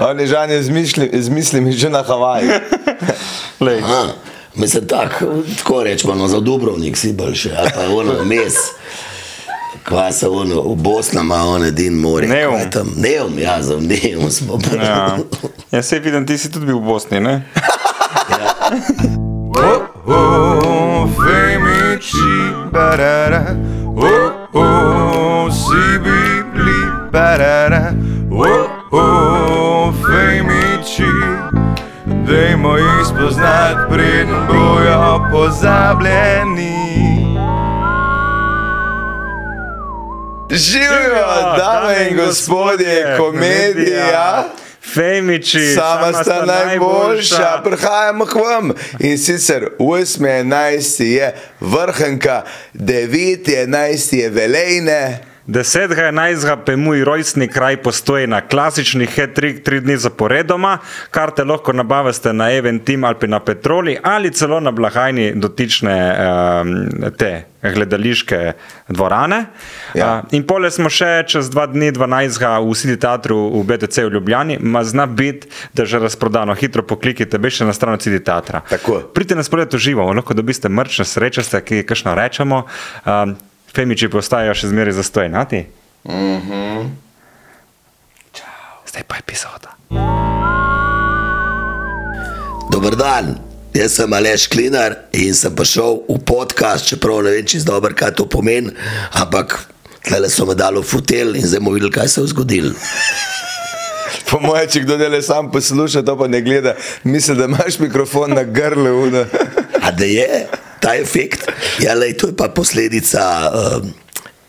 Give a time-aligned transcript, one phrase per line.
[0.00, 0.62] On je žanje
[1.12, 2.50] z mislimi že na Havaji.
[3.60, 3.78] Lej.
[3.78, 4.06] Aha,
[4.54, 5.22] mislim, tak,
[5.58, 8.54] tako rečemo, no, za Dubrovnik si boljši, ali pa ono mes.
[9.84, 12.26] Kva se ono, v Bosni ima on edin more.
[12.26, 12.54] Neum.
[12.54, 12.92] Kva je tam?
[12.96, 14.84] Neum, ja, za Neum smo bili.
[14.84, 15.18] Ja.
[15.70, 17.42] ja, se vidim, ti si tudi bil v Bosni, ne?
[20.06, 23.56] Oh, femiči, barara,
[23.96, 27.92] oh, oh, si bili, barara,
[32.34, 36.74] dajmo jih spoznati, preden bojo pozabljeni.
[40.50, 44.44] Živijo, dame in gospodje, komedija.
[44.94, 48.70] Femiči, Sama sta najboljša, prihajamo k vam.
[48.98, 51.02] In sicer 8.11.
[51.02, 52.42] je vrhunka,
[52.74, 54.16] 9.11.
[54.16, 55.33] je velejne.
[55.46, 56.56] 10.11.
[56.64, 60.78] pa je moj rojstni kraj postoji na klasični hat-trick tri dni zaporedoma,
[61.10, 66.88] kar te lahko nabavite na Eventim ali na Petroli ali celo na blagajni dotične um,
[67.18, 68.52] te gledališke
[68.88, 69.44] dvorane.
[69.94, 70.22] Ja.
[70.24, 72.40] Uh, in pole smo še čez dva dni, 12.
[72.64, 76.54] v City Teatru v BTC v Ljubljani, ma zna biti, da je že razprodano.
[76.54, 78.64] Hitro poklikite, bežite na stran City Teatra.
[78.68, 79.00] Tako.
[79.12, 82.64] Pridite nas pogledati živo, lahko dobiste mrčne sreče, ste, ki kakšno rečemo.
[83.04, 83.36] Um,
[83.74, 85.64] Femiči postajajo še zmeraj zastojni, nati?
[86.06, 86.92] Mhm.
[88.86, 89.74] Zdaj pa epizoda.
[92.70, 93.32] Dober dan,
[93.74, 98.14] jaz sem Aleš Klinar in sem prišel v podcast, čeprav ne vem čisto dobro, kaj
[98.14, 98.70] to pomeni,
[99.18, 99.56] ampak
[100.06, 102.74] tle so me dali v fotel in zdaj bomo videli, kaj se je zgodilo.
[104.30, 108.34] Po mojem, če kdo dele sam posluša, to pa ne gleda, misli, da imaš mikrofon
[108.34, 109.10] na grlu.
[109.82, 110.46] A da je
[110.84, 111.48] ta efekt,
[111.80, 113.88] ja, lej, to je pa posledica um,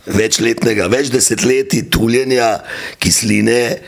[0.05, 2.58] večletnega, več desetletij tuljenja
[3.00, 3.80] kisline,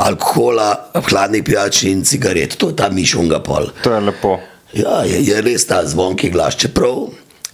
[0.00, 0.70] alkohola,
[1.08, 2.56] hladnih pijač in cigaret.
[2.60, 3.70] To je ta mišunga pol.
[3.84, 4.38] To je lepo.
[4.76, 6.56] Ja, je, je res ta zvonki glas.
[6.60, 7.06] Čeprav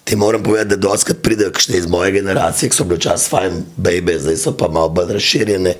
[0.04, 3.60] ti moram povedati, da doskrat pridejo kakšne iz moje generacije, ki so bile včasih fajn,
[3.76, 5.76] bebe, zdaj so pa malo bolj razširjene,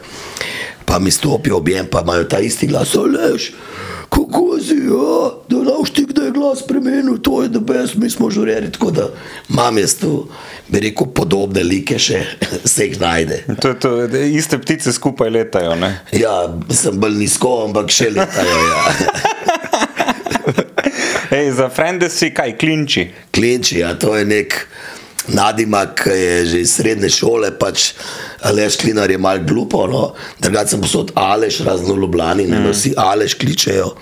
[0.86, 2.94] pa mi stopijo objem, pa imajo ta isti glas.
[2.94, 3.50] Oleš,
[4.12, 5.64] kako si, ja, da je
[6.42, 8.72] glas spremenil, to je da best, mi smo žureri.
[8.72, 9.08] Tako da
[9.48, 10.28] imam jaz tu,
[10.68, 12.24] bi rekel, podobne like še,
[12.72, 13.44] se jih najde.
[13.60, 13.90] To je to,
[14.26, 15.74] iste ptice skupaj letajo.
[15.78, 15.98] Ne?
[16.12, 18.58] Ja, sem bolj nizko, ampak še letajo.
[18.72, 18.82] Ja.
[21.38, 23.06] Ej, za frende si kaj, klinči.
[23.32, 24.58] Klinči, ja, to je nek
[25.28, 27.92] nadimak, ki je že iz srednje šole, pač
[28.42, 30.12] Aleš Klinar je mal glupo, no?
[30.40, 32.70] drugače sem posod Aleš, razno Ljubljani, ne mm.
[32.72, 33.92] vsi Aleš kličejo.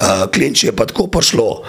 [0.00, 1.62] Uh, Klinči je pa tako prišlo,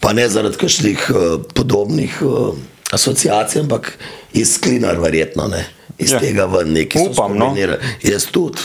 [0.00, 2.54] pa ne zaradi kakšnih uh, podobnih uh,
[2.92, 3.94] asociacij, ampak
[4.32, 5.64] iz Klinar verjetno, ne?
[5.98, 6.16] iz Ja.
[6.16, 6.20] ja.
[6.20, 7.54] tega ven neki so Upam, no.
[8.02, 8.60] Jaz tudi.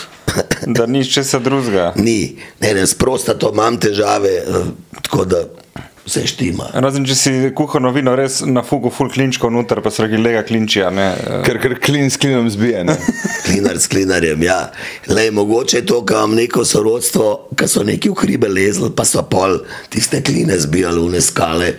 [0.66, 1.92] Da ni česa drugega.
[1.96, 4.68] Ni, ne, ne, sprosta to imam težave, uh,
[5.04, 5.44] tako da
[6.06, 6.70] vse štima.
[6.82, 10.42] Razen če si kuhano vino res na fugu full klinčkov noter, pa se regi lega
[10.48, 10.90] klinčija.
[10.94, 11.08] Ne?
[11.46, 12.84] Ker, ker klin s klinom zbije.
[12.88, 12.96] Ne?
[13.46, 14.60] Klinar s klinarjem, ja.
[15.12, 19.06] Lej, mogoče je to, kar imam neko sorodstvo, ki so neki v hribe lezli, pa
[19.08, 19.60] so pol
[19.94, 21.72] tiste kline zbijali v ne skale,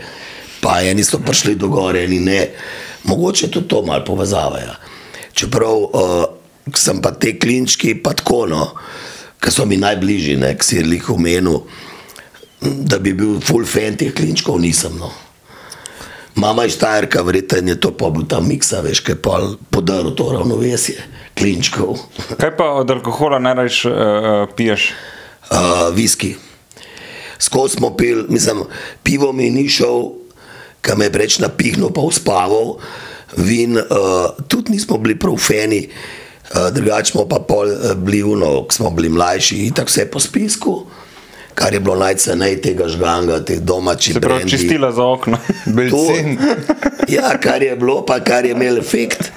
[0.63, 2.43] pa eni so prišli do gore, eni ne.
[3.11, 4.79] Mogoče tudi to malo povezavajo.
[5.35, 6.25] Čeprav uh,
[6.79, 8.67] sem pa te klinčki pa tako, no,
[9.43, 11.65] ki so mi najbližji, ne, ki si jih omenil,
[12.63, 14.95] da bi bil full fan teh klinčkov, nisem.
[14.99, 15.11] No.
[16.35, 19.41] Mama je štajerka, verjetno je to pa bil ta miksa, veš, ki je pa
[19.71, 20.97] podaril to ravnovesje
[21.39, 21.99] klinčkov.
[22.41, 23.93] Kaj pa od alkohola najraš uh,
[24.57, 24.93] piješ?
[25.51, 26.35] Uh, viski.
[27.39, 28.63] Skozi smo pil, mislim,
[29.03, 30.15] pivo mi ni šel,
[30.81, 32.79] kam je preč napihnil, pa uspaval.
[33.37, 38.63] Vin, uh, tudi nismo bili prav feni, uh, drugače smo pa pol uh, bili uno,
[38.65, 40.77] ko smo bili mlajši, in tako vse po spisku,
[41.55, 45.39] kar je bilo najcenej tega žganga, teh domačih Se pravi, čistila za okno.
[45.77, 46.39] Belcin.
[47.09, 49.33] Ja, kar je bilo, pa kar je imel efekt.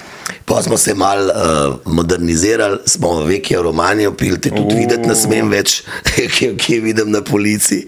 [0.46, 5.50] Pa smo se malo uh, modernizirali, smo veke romanje opili, te tudi videti ne smem
[5.50, 5.81] več,
[6.36, 7.88] ki jih vidim na policiji.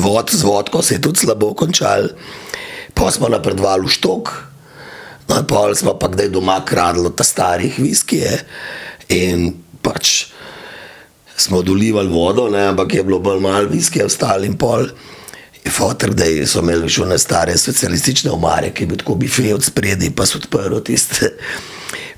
[0.00, 2.08] Vod z vodko se je tudi slabo končal,
[2.94, 4.32] pa smo napredovali v štok,
[5.28, 8.40] no pol smo pa kdaj doma kradli ta starih viskije
[9.12, 9.52] in
[9.84, 10.32] pač
[11.40, 14.88] smo dolivali vodo, ne, ampak je bilo bolj malo viskija ostali in pol.
[15.68, 19.64] Fotor, da so imeli še one stare socialistične omare, ki je bil tako bifej od
[19.64, 21.34] spredi, pa so odprli tiste.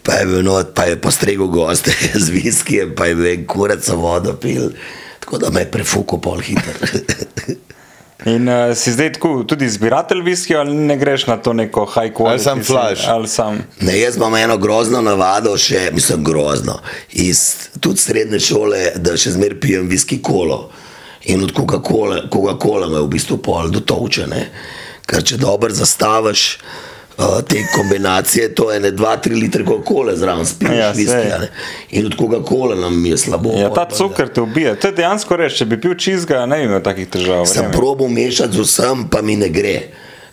[0.07, 1.93] Pa je bil not, pa je postregel goste
[2.25, 4.71] z viskijem, pa je bil en kurac vodo pil.
[5.21, 6.79] Tako da me je prefukal pol hiter.
[8.25, 12.13] In uh, si zdaj tako, tudi zbiratelj viskija, ali ne greš na to neko high
[12.13, 12.31] quality?
[12.31, 13.09] Ali sam si- flash?
[13.09, 13.63] Ali sam.
[13.81, 16.81] Ne, jaz imam eno grozno navado, še, mislim, grozno.
[17.13, 20.71] Iz tudi srednje šole, da še zmeraj pijem viski kolo.
[21.25, 24.49] In od Coca-Cola Coca me v bistvu pol do točene.
[25.07, 26.59] Ker če dobro zastaviš
[27.21, 31.49] uh, te kombinacije, to je ne 2-3 litre Coca-Cola zraven spiješ Ja, viski.
[31.91, 33.53] In od Coca-Cola nam je slabo.
[33.59, 34.75] Ja, ta cukor te ubije.
[34.81, 37.47] To je dejansko reč, če bi pil čizga, ne bi imel takih težav.
[37.47, 39.81] Sem probo mešati z vsem, pa mi ne gre.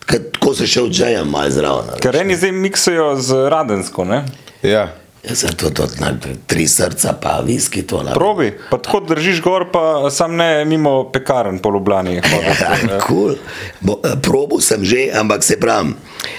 [0.08, 1.98] Tako se še odžejam malo zraven.
[2.00, 4.24] Ker eni zdaj miksajo z radensko, ne?
[4.64, 4.88] Ja.
[5.30, 6.14] Jaz sem to, to na,
[6.48, 8.14] tri srca, pa viski to na.
[8.14, 12.16] Probi, pa tako držiš gor, pa sam ne mimo pekarn po Ljubljani.
[12.16, 13.36] Ja, cool.
[13.82, 15.96] Bo, eh, Probo sem že, ampak se pravim,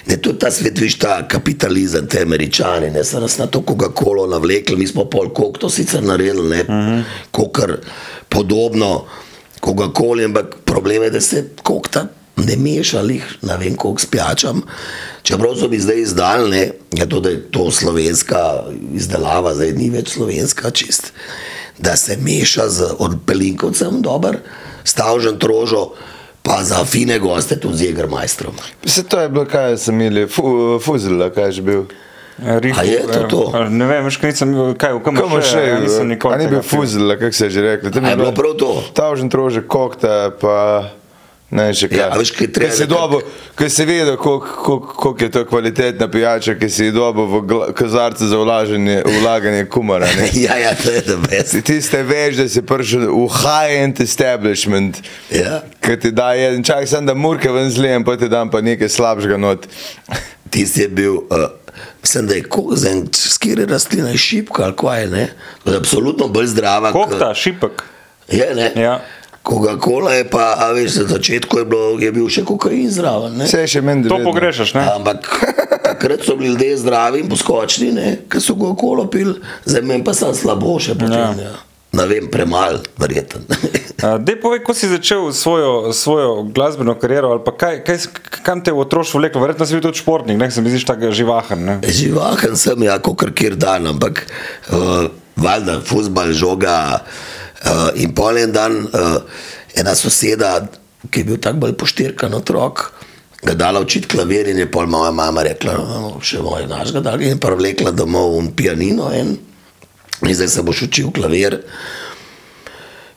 [0.06, 4.26] ne tudi ta svet, viš ta kapitalizem, te američani, ne so nas na to Coca-Colo
[4.26, 7.02] navlekli, mi smo pol kok to sicer naredili, ne, uh -huh.
[7.30, 7.76] kokar
[8.28, 9.04] podobno
[9.60, 12.06] Coca-Coli, ampak problem je, da se kokta
[12.46, 14.62] ne meša, lih, ne vem, koliko spjačam.
[15.22, 16.62] Čeprav so mi zdaj izdali, ne,
[16.92, 18.64] je to, da je to slovenska
[18.94, 21.12] izdelava, zdaj ni več slovenska čist,
[21.78, 24.40] da se meša z odpelinkovcem dober,
[24.84, 25.90] stavžen trožo,
[26.42, 28.54] pa za fine goste tudi z jegermajstrom.
[28.86, 31.82] Se to je bilo, kaj sem imel, fu, fuzil, kaj je že bil.
[32.38, 33.40] Rihu, A je to to?
[33.66, 36.34] Ne vem, kaj nisem, kaj v kamu Kam še, ja, nisem nikoli.
[36.34, 37.90] a ni bil fuzil, kako se je že rekli.
[37.90, 38.70] Tam A je bilo prav to?
[38.94, 40.86] Tavžen trože kokta, pa
[41.50, 41.98] ne še kaj.
[41.98, 43.20] Ja, veš, kaj treba si nekako- dobo,
[43.54, 47.72] ko si vedel, koliko- koliko koliko je to kvalitetna pijača, ki si dobo v gla-
[47.72, 50.06] kozarce za vlaganje, vlaganje kumara.
[50.08, 50.28] ne.
[50.42, 51.48] ja, ja, to je the best.
[51.48, 55.00] Si tiste veš, da si prišel v high-end establishment,
[55.30, 55.62] Ja.
[55.80, 58.88] ki ti da en čak, sem da murke ven zlijem, pa ti dam pa nekaj
[58.88, 59.64] slabšega not.
[60.50, 61.48] Tisti je bil, uh,
[62.02, 65.28] mislim, da je kozen, skire rastlina je šipka ali kaj, ne?
[65.64, 66.92] Je absolutno bolj zdrava.
[66.92, 67.82] kot- Kokta, šipek.
[68.28, 68.72] Je, ne?
[68.76, 69.00] Ja.
[69.48, 73.46] Coca-Cola je pa, a veš, na začetku je, bilo, je bil še kokain zraven, ne?
[73.48, 74.28] Vse je še meni To vedno.
[74.28, 74.84] pogrešaš, ne?
[74.92, 75.24] Ampak
[75.88, 78.08] takrat so bili ljudje zdravi in poskočni, ne?
[78.28, 81.40] ker so Coca-Cola pil, zdaj meni pa sem slabo še počel.
[81.40, 81.56] Ja.
[81.96, 83.48] Ne vem, premalo, verjeten.
[84.20, 87.96] Dej povej, ko si začel svojo, svojo glasbeno kariero, ali pa kaj, kaj,
[88.44, 90.84] kam te je v otroštvu vleklo, verjetno si bil tudi športnik, ne, se mi zdiš
[90.84, 91.64] tako živahen.
[91.64, 91.74] Ne?
[91.80, 94.28] Živahen sem, ja, kot kjer dan, ampak
[94.68, 95.08] uh,
[95.40, 97.00] valjda, fusbal, žoga.
[97.00, 97.47] Uh,
[97.98, 99.16] in pol en dan uh,
[99.74, 100.60] ena soseda,
[101.10, 102.84] ki je bil tako bolj poštirkan otrok,
[103.42, 107.02] ga dala učiti klavir in je pol moja mama rekla, no, še moj naš ga
[107.04, 109.36] dal in pa vlekla domov un pianino en.
[110.18, 111.60] In zdaj se boš učil klavir.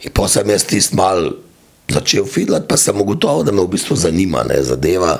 [0.05, 1.31] In pa sem jaz tisti mal
[1.91, 5.17] začel fidlati, pa sem ugotovil, da me v bistvu zanima ne, zadeva.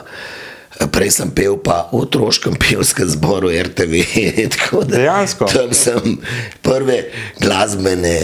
[0.94, 4.06] Prej sem pel pa v otroškem pevskem zboru RTV.
[4.56, 5.50] tako da Dejansko?
[5.52, 6.16] Tam sem
[6.66, 7.04] prve
[7.42, 8.16] glasbene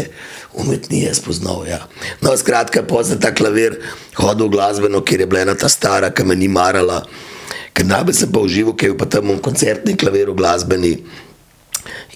[0.57, 1.65] umetnije spoznal.
[1.67, 1.79] Ja.
[2.21, 3.79] No, skratka, sem ta klavir
[4.17, 7.03] hodil v glasbeno, kjer je bila ena ta stara, ki me ni marala.
[7.73, 10.93] Ker najbolj sem pa užival, ker je pa tam un koncertni klavir v glasbeni.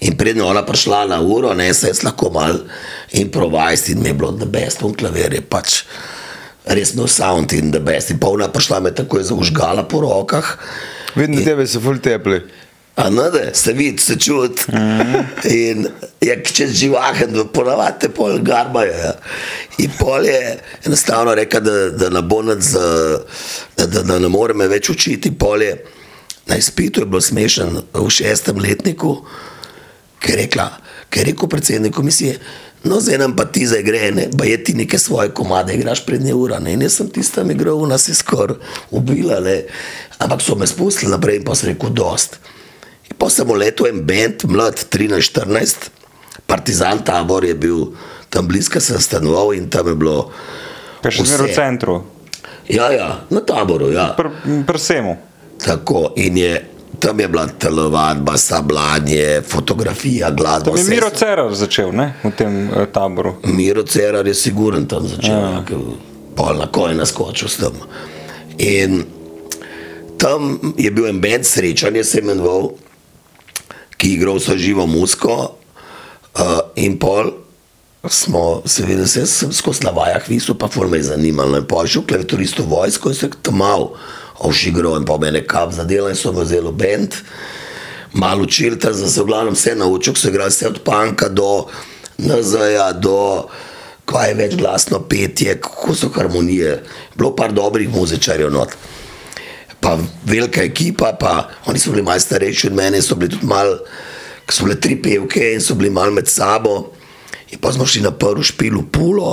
[0.02, 2.58] In prednjo ona prišla na uro, ne se jaz lahko mal
[3.14, 5.84] improvizirati in mi je bilo the best, on klavir je pač
[6.66, 8.10] res no sound in the best.
[8.10, 10.56] In pa ona prišla me tako je zaužgala po rokah.
[11.14, 12.40] Vidim, da tebe so full tepli.
[12.96, 14.62] A ne, da se vidi, se čuti.
[15.50, 15.86] In
[16.20, 18.92] je čez živahen, ponavadi pol garbajo.
[18.92, 19.14] Ja.
[19.78, 22.60] In pol je enostavno rekel, da, da ne bo nad,
[23.76, 25.32] da, da, da ne more me več učiti.
[25.38, 25.76] Pol je
[26.46, 29.16] na izpitu je bilo smešen v šestem letniku,
[30.18, 30.68] ker je rekla,
[31.10, 32.38] ker je rekel predsednik komisije.
[32.84, 36.02] No, zdaj nam pa ti zdaj gre, ne, pa je ti neke svoje komade, igraš
[36.06, 36.58] prednje ura.
[36.58, 36.72] Ne.
[36.74, 38.58] In jaz sem tistam igral, nas je skoraj
[38.90, 39.62] ubila, ne.
[40.18, 42.40] ampak so me spustili naprej in pa sem rekel, dost.
[43.22, 45.90] Pa sem letel en bend, mlad 13-14,
[46.42, 47.92] Partizan tabor je bil
[48.26, 50.32] tam blizu, sem stanoval in tam je bilo.
[50.98, 51.94] Kaj še zmeraj v centru,
[52.66, 54.14] Ja, ja, na taboru, ja.
[54.16, 54.30] pr
[54.74, 55.16] vsemu.
[55.58, 56.52] Tako in je.
[56.98, 60.70] Tam je bila telovadba, sablanje, fotografija, glasba.
[60.70, 63.36] To je Miro sem- Cerar začel ne, v tem eh, taboru.
[63.44, 65.62] Miro Cerar je siguren tam začel, ja.
[66.34, 67.74] pol na koj naskočil s tem.
[68.58, 69.02] In
[70.16, 72.76] tam je bil en bend srečanje, se imenoval,
[74.02, 75.54] ki je igral vso živo musko.
[76.34, 77.30] Uh, in pol
[78.08, 81.60] smo, seveda, se sem skozi na vajah visel, pa ful me je zanimalo.
[81.60, 83.92] In pol je šel klaviaturist v vojsko in se je tam mal
[84.42, 87.20] ovšigral in pa mene kap zadela in so me vzeli v bend.
[88.18, 91.68] Malo učil, tam sem se v glavnem vse naučil, so igrali vse od panka do
[92.18, 93.46] NZ-ja, do
[94.10, 96.80] kaj je več glasno petje, kako so harmonije.
[97.14, 98.74] Bilo par dobrih muzičarjev not.
[99.82, 103.78] Pa velika ekipa, pa oni so bili malo starejši od mene, so bili tudi malo,
[104.48, 106.92] so bile tri pevke in so bili malo med sabo.
[107.50, 109.32] In pa smo šli na prvi špil v Pulo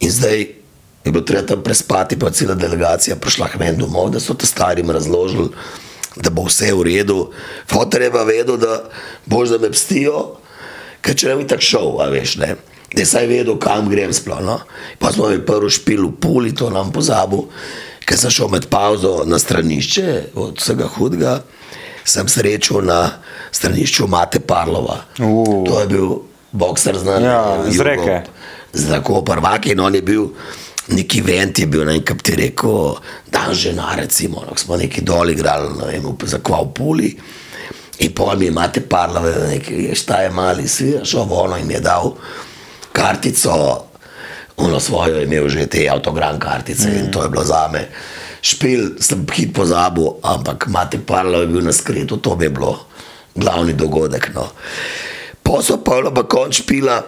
[0.00, 0.46] in zdaj
[1.04, 4.46] je bilo treba tam prespati, pa cela delegacija prišla k meni domov, da so te
[4.46, 5.48] starim razložili,
[6.16, 7.30] da bo vse v redu.
[7.70, 8.84] Fotor je pa vedel, da
[9.26, 10.38] boš da me pstijo,
[11.04, 12.54] ker če ne bi tako šel, a veš, ne.
[12.94, 14.40] Da je saj vedel, kam grem sploh.
[14.40, 14.60] No?
[14.98, 17.48] Pa smo mi prvo špil v puli, to nam pozabil,
[18.04, 21.38] ker sem šel med pauzo na stranišče od vsega hudega,
[22.04, 23.00] sem srečal na
[23.52, 25.00] stranišču Mate Parlova.
[25.18, 25.64] U.
[25.68, 26.10] To je bil
[26.52, 27.24] bokser znan.
[27.24, 28.22] Ja, eh, z Reke.
[28.72, 30.28] z tako prvak in on je bil.
[30.88, 32.98] Neki vent je bil, ne kaj ti rekel,
[33.32, 37.08] dan žena, recimo, no, smo neki dol igrali, ne vem, za kva v puli.
[38.04, 42.12] In pol mi imate parlave, nekaj, šta je mali, svi, šel vono in je dal
[42.92, 43.84] kartico,
[44.56, 46.98] ono svojo imel že te avtogram kartice mm.
[46.98, 47.88] in to je bilo za me.
[48.44, 52.86] Špil sem hit pozabil, ampak mati parlo je bil na skretu, to bi bilo
[53.34, 54.30] glavni dogodek.
[54.34, 54.48] No.
[55.42, 57.02] Posel pa je pa konč špila,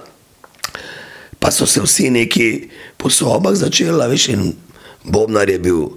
[1.38, 4.52] pa so se vsi neki po sobah začeli, veš, in
[5.04, 5.92] Bobnar je bil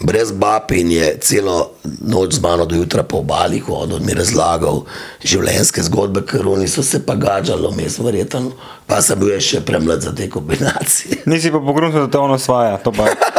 [0.00, 4.84] brez bab in je celo noč z mano do jutra po obali hodil, mi razlagal
[5.24, 8.52] življenjske zgodbe, ker oni so se pa gađali, mes verjetno,
[8.86, 11.22] pa sem bil še premlad za te kombinacije.
[11.26, 12.76] Nisi pa pogrunil, da te on osvaja.
[12.78, 13.10] to pa-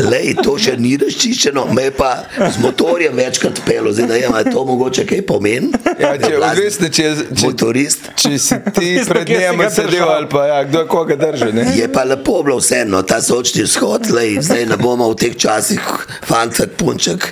[0.00, 4.34] Lej, to še ni razčiščeno, me je pa z motorjem večkrat pelo, zdaj ne vem,
[4.34, 5.70] ali to mogoče kaj pomeni.
[6.00, 8.10] Ja, če, odvisno, če, če, Motorist.
[8.20, 11.50] če si ti pred ga sedel ali pa ja, kdo koga drži.
[11.56, 11.66] Ne?
[11.76, 15.84] Je pa lepo bilo vseeno, ta sočni vzhod, lej, zdaj ne bomo v teh časih,
[16.28, 17.30] fantek, punček,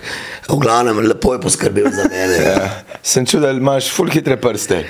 [0.48, 2.40] v glavnem lepo je poskrbel za mene.
[2.44, 2.68] Ja,
[3.02, 4.84] sem čudil, da imaš full hitre prste.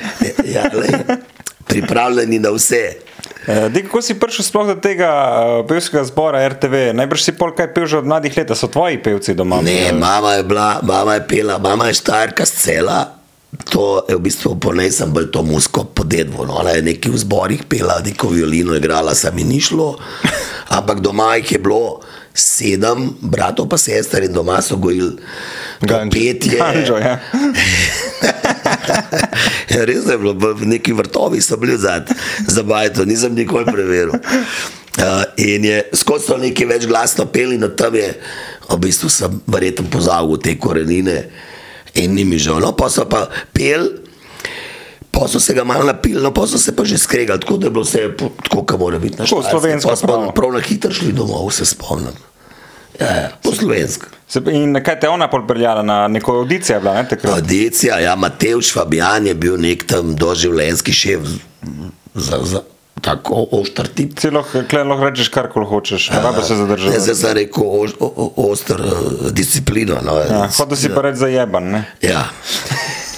[0.49, 1.21] Ja, lej,
[1.69, 2.83] pripravljeni na vse.
[3.49, 6.93] Eh, Di, kako si prišel sploh do tega uh, pevskega zbora RTV?
[6.93, 9.65] Najbrž si pol kaj pel že od mladih let, so tvoji pevci doma.
[9.65, 13.17] Ne, mama je bila, mama je pela, mama je štajerka z cela.
[13.73, 16.45] To je v bistvu po njej sem bolj to musko podedvo.
[16.45, 16.61] No.
[16.61, 19.97] Ona je neki v zborih pela, neko violino igrala, se mi ni šlo.
[20.77, 22.05] Ampak doma jih je bilo
[22.37, 25.17] sedem, bratov pa sester in doma so gojili
[25.81, 26.13] to Ganđo.
[26.13, 26.61] petje.
[26.61, 27.17] Anžo, ja.
[29.73, 32.17] Ja, res je bilo, neki vrtovi so bili zadnji,
[32.49, 34.15] za bajto, nisem nikoli preveril.
[34.99, 38.09] Uh, in je skozi to nekaj več glasno peli, no tam je,
[38.69, 41.21] v bistvu sem verjetno pozabil te korenine
[41.95, 42.59] in ni mi žal.
[42.65, 43.87] No, pa so pa pel,
[45.15, 47.69] pa so se ga malo napili, no, pa so se pa že skregali, tako da
[47.69, 51.13] je bilo vse tako, kot mora biti Tako, slovensko Pa smo prav na hitro šli
[51.13, 52.17] domov, se spomnim.
[53.01, 54.07] Ja, ja, po slovensko.
[54.53, 56.77] In kaj te je ona pol peljala na neko audicijo?
[56.77, 57.33] je Bila, ne, takrat?
[57.35, 61.29] Audicija, ja, Matevž Fabijan je bil nek tam doživljenjski šef
[62.15, 62.63] za, za
[63.01, 64.15] tako oštar tip.
[64.21, 67.01] Ti lahko, rečeš karkoli hočeš, ne rabiš se zadržati.
[67.01, 69.99] zdaj sem rekel oš, o, o, oster uh, disciplino.
[70.03, 71.71] No, Ja, Hoče si pa reči zajeban.
[71.71, 71.85] Ne?
[72.03, 72.25] Ja.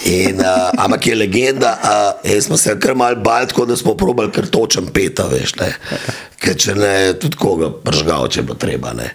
[0.05, 3.95] In, uh, ampak je legenda, uh, jaz smo se kar mal bali, tako da smo
[3.97, 5.73] probali kar točen peta, veš, ne.
[6.41, 8.93] Ker če ne, tudi koga pržgal, če bo treba.
[8.97, 9.11] Ne.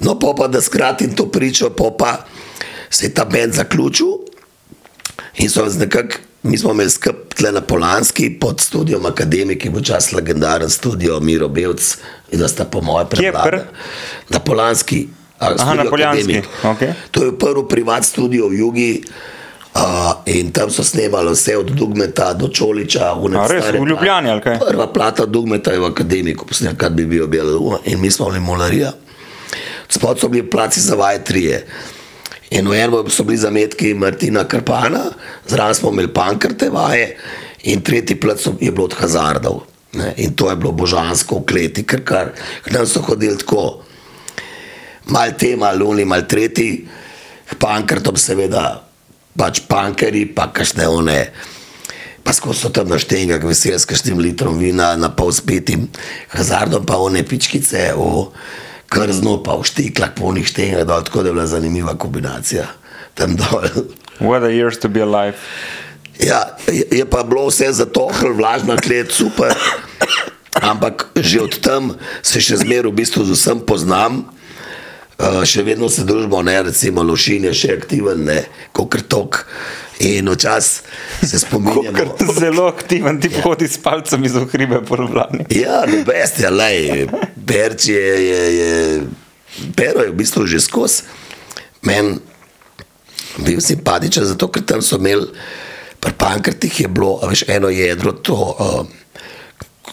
[0.00, 2.16] No, pa, pa da skratim to pričo, pa, pa
[2.90, 4.12] se je ta bend zaključil
[5.40, 9.72] in so nekako, mi smo imeli skrb tle na Polanski pod studijom Akademik, ki je
[9.72, 11.96] bil čas legendaren studio Miro Belc
[12.32, 13.62] in da sta po moje Kje, prevladali.
[14.28, 15.08] Na Polanski.
[15.38, 16.48] Aha, na Akademik.
[16.64, 16.92] okej.
[17.10, 19.02] To je prvi privat studio v Jugi.
[19.76, 23.12] Uh, in tam so snemali vse od Dugmeta do Čoliča.
[23.12, 24.58] A res, stare v Ljubljani ali kaj?
[24.58, 27.76] Prva plata Dugmeta je v akademiku, posnel, kad bi bil objavljen.
[27.84, 28.92] In mi smo bili molarija.
[29.88, 31.66] Spod so bili placi za vaje trije.
[32.50, 35.10] In v enem so bili zametki Martina Krpana,
[35.48, 37.16] zraven smo imeli pankrte vaje,
[37.66, 39.64] in tretji plac je bilo od Hazardov.
[39.92, 40.12] Ne?
[40.16, 43.82] In to je bilo božansko v kleti, ker kar k nam so hodili tako
[45.10, 46.86] mal te, mal luni, mal tretji,
[47.58, 48.82] pankrtom seveda
[49.36, 51.20] pač pankeri, pa kašne one.
[52.26, 55.86] Pa skozi so tam naštenjak, vesel s kakšnim litrom vina, na pol spitim,
[56.34, 58.26] hazardom pa one pičkice, v
[58.92, 62.66] krznu, pa v štiklah, polnih štenjak, dol, tako da je bila zanimiva kombinacija
[63.16, 63.64] tam dol.
[64.20, 65.36] What a years to be alive.
[66.20, 69.52] Ja, je, je pa bilo vse zatohlo, vlažna klet, super.
[70.62, 71.92] Ampak že od tam
[72.24, 74.24] se še zmeraj v bistvu z vsem poznam.
[75.16, 78.40] Uh, še vedno se družimo, ne, recimo Lošin je še aktiven, ne,
[78.76, 79.44] kot tok.
[79.98, 80.82] In včasih
[81.24, 81.96] se spominjamo.
[81.96, 82.08] Ker
[82.40, 85.46] zelo aktiven ti hodi s palcem iz ohribe po Ljubljani.
[85.50, 87.06] Ja, no, best je, lej,
[87.46, 89.02] Perč je, je, je,
[89.76, 91.02] Pero je v bistvu že skozi.
[91.82, 92.18] Meni
[93.38, 95.28] bil simpatičen, zato ker tam so imeli,
[96.00, 98.86] pri pankrtih je bilo, a veš, eno jedro, to, uh,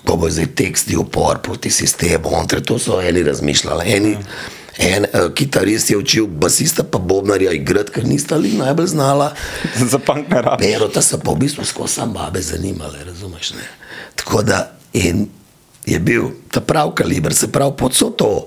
[0.03, 3.83] ko bo zdaj teksti upor proti sistemu, ontre, to so eni razmišljali.
[3.95, 4.17] Eni,
[4.77, 9.33] En uh, kitarist je učil basista, pa bobnarja igrati, ker nista li najbolj znala.
[9.91, 10.67] Za punk ne rabiš.
[10.67, 13.53] Pero ta so pa v bistvu skozi sam babe zanimale, razumeš?
[13.53, 13.67] Ne?
[14.15, 15.27] Tako da in
[15.85, 18.45] je bil ta prav kaliber, se pravi pod vso to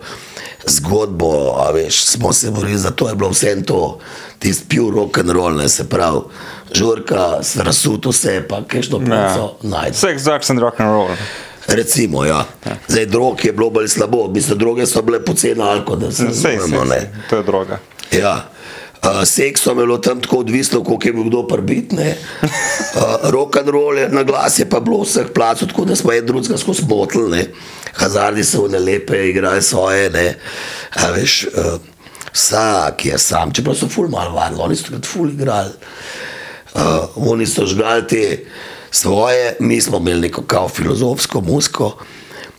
[0.67, 3.99] zgodbo, a veš, smo se borili za to, je bilo vse to,
[4.39, 6.21] tisti pure rock and roll, ne se pravi,
[6.75, 9.97] žurka, razsuto se, pa kajšno punco najde.
[9.97, 11.09] Sex, drugs and rock and roll.
[11.67, 12.45] Recimo, ja.
[12.89, 16.35] Zdaj, drog je bilo bolj slabo, mislim, droge so bile poceni alko, da se Sej,
[16.35, 16.59] sej,
[16.89, 17.79] sej, to je droga.
[18.13, 18.49] Ja.
[19.03, 21.93] Uh, seksom je bilo tam tako odvisno, koliko je bil kdo prbit.
[21.93, 22.01] Uh,
[23.31, 26.27] rock and roll je na glas, je pa bilo vseh placov, tako da smo en
[26.27, 27.55] drugega skozi motili.
[27.93, 30.11] Hazardi so ne lepe, igrajo svoje.
[30.11, 30.35] Ne.
[31.03, 31.81] A veš, uh,
[32.33, 35.71] vsak je sam, čeprav so ful malo varni, oni so takrat ful igrali.
[36.75, 36.83] Uh,
[37.31, 38.25] oni so žgali te
[38.97, 41.97] svoje, mi smo imeli neko kao filozofsko musko.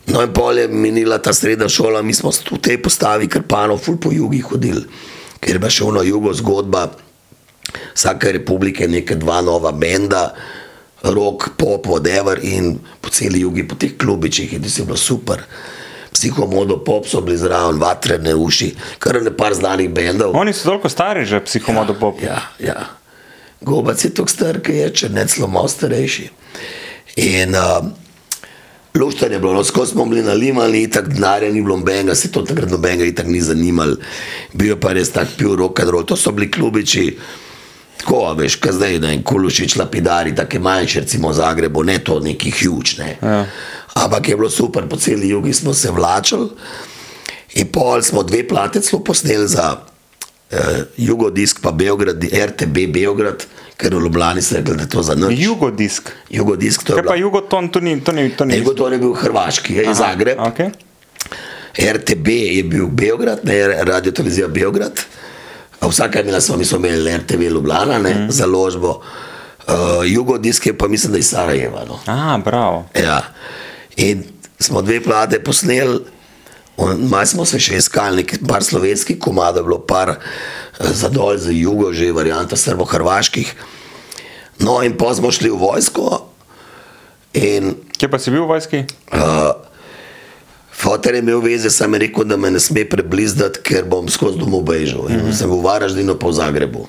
[0.08, 3.98] No, in pol je minila ta srednja šola, mi smo v tej postavi krpano, ful
[4.00, 4.86] po jugi hodili,
[5.40, 6.88] ker je bila še ono jugo zgodba.
[7.92, 10.30] Vsake republike, neka dva nova benda,
[11.04, 15.44] rock, pop, whatever, in po celi jugi, po teh klubičih, in ti je bilo super.
[16.16, 18.72] Psihomodo, pop so bili zraven, vatrene uši,
[19.04, 20.32] kar ne par znanih bendov.
[20.40, 22.24] Oni so toliko stari, že psihomodo pop.
[22.24, 22.97] Ja, ja.
[23.62, 26.30] Gobac je tako star, ki je, če ne celo malo starejši.
[27.18, 27.88] In uh,
[28.94, 32.42] luštanje je bilo, no, skozi smo bili nalimani, tako denarja ni bilo nobenega, se to
[32.42, 33.98] takrat nobenega itak ni zanimalo.
[34.54, 37.18] Bil je pa res tak pil rock and roll, to so bili klubiči.
[37.98, 42.54] Tako, veš, kaj zdaj, ne, kulušič, lapidari, take manjše, recimo v Zagrebu, ne to neki
[42.54, 43.18] huge, ne.
[43.22, 43.46] Ja.
[43.98, 46.50] Ampak je bilo super, po celi jugi smo se vlačili
[47.58, 49.78] in pol smo dve plate celo posneli za
[50.52, 50.58] uh,
[50.98, 53.46] Jugodisk, pa Beograd, RTB Beograd,
[53.78, 55.34] ker v Ljubljani so rekli, da je to za noč.
[55.38, 56.12] Jugodisk.
[56.30, 57.28] Jugodisk, to je Kaj pa bilo.
[57.28, 58.00] jugoton, to ni.
[58.02, 58.58] To ni, to ni.
[58.58, 60.40] Jugoton je bil hrvaški, je iz Zagreb.
[60.40, 60.72] Okay.
[61.94, 65.00] RTB je bil Beograd, ne radio televizija Beograd.
[65.82, 68.32] Vsaka imela smo, mi smo imeli RTV Ljubljana, ne, mm.
[68.32, 69.02] založbo.
[69.68, 69.74] Uh,
[70.06, 71.86] Jugodisk je pa mislim, da iz Sarajeva.
[71.86, 72.00] No.
[72.06, 72.86] A, bravo.
[72.96, 73.22] Ja.
[73.96, 74.24] In
[74.60, 76.00] smo dve plate posneli,
[76.78, 80.20] malo smo se še iskali, nekaj par slovenskih komadov, bilo par eh,
[80.94, 83.54] za dol, za jugo, že varianta srbo-hrvaških.
[84.60, 86.26] No, in pa smo šli v vojsko.
[87.38, 88.80] In Kje pa si bil v vojski?
[89.14, 89.54] uh,
[90.78, 94.38] Fotor je imel veze, sam je rekel, da me ne sme preblizdati, ker bom skozi
[94.38, 95.10] domov bežal.
[95.10, 96.84] In sem bil v Varaždinu, pa v Zagrebu.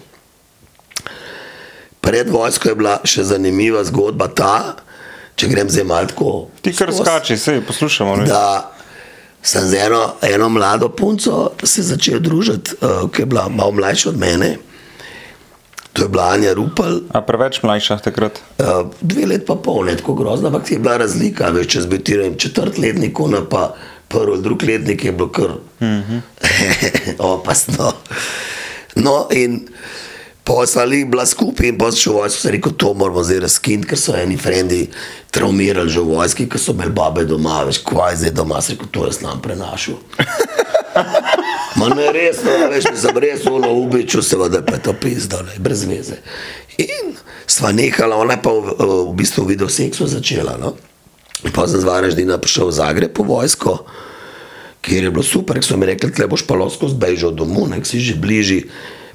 [2.00, 4.76] Pred vojsko je bila še zanimiva zgodba ta,
[5.40, 6.32] če grem zdaj malo tako.
[6.60, 8.16] Ti kar skozi, skači, se poslušamo.
[8.20, 8.28] ne?
[8.28, 8.72] Da
[9.42, 14.10] sem z eno, eno mlado punco se začel družiti, uh, ki je bila malo mlajša
[14.10, 14.56] od mene.
[15.92, 18.38] To je bila Anja Rupel, A preveč mlajša takrat.
[18.58, 22.36] Uh, dve let pa pol, ne tako grozno, ampak je bila razlika, veš, če zbitiram
[22.38, 23.74] četrtletnik, ona pa
[24.08, 26.20] prvi, drugi letnik je bilo kar mm -hmm.
[27.32, 27.92] opasno.
[28.94, 29.68] No, in
[30.48, 34.36] poslali bila skupaj in poslušal vojsko, se rekel, to moramo zdaj razkiniti, ker so eni
[34.36, 34.86] frendi
[35.30, 38.88] traumirali že v vojski, ker so imeli babe doma, veš, kvaj zdaj doma, se rekel,
[38.92, 40.00] to jaz nam prenašal.
[41.78, 45.84] Ma ne resno, a veš, sem res ono ubiču, seveda pa je to pizdalo, brez
[45.84, 46.22] veze.
[46.80, 47.12] In
[47.46, 50.56] sva nehala, ona je pa v, v bistvu video seksu začela.
[50.56, 50.74] No?
[51.44, 53.84] In Pa sem z Varaždina prišel v Zagreb v vojsko,
[54.80, 57.84] kjer je bilo super, ker so mi rekli, tle boš pa lahko zbežal domov, nek
[57.84, 58.64] si že bližji.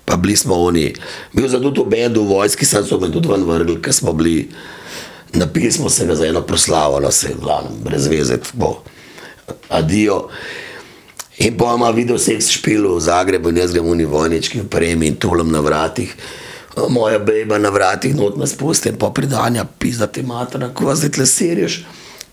[0.05, 0.89] Pa bili smo oni,
[1.33, 4.49] bil sem tudi v bendu v vojski, sem se tudi ven vrgli, ker smo bili,
[5.33, 8.83] napili smo se ga za eno proslavo, no se je glavno, brez veze, bo
[9.69, 10.27] adijo.
[11.37, 15.07] In pa ima video seks špil v Zagrebu in jaz grem v Nivojnički v premi
[15.09, 16.13] in tulem na vratih.
[16.89, 21.01] Moja beba na vratih not nas pusti in pa pridanja, pizda ti mater, ko vas
[21.01, 21.83] zdaj tle seriš.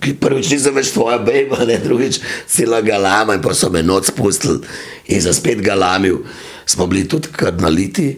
[0.00, 4.12] Ki prvič nisem več tvoja beba, ne drugič cela galama in pa so me noč
[4.12, 4.60] spustili
[5.08, 6.22] in za spet galamil.
[6.70, 8.12] Smo bili tudi kar naliti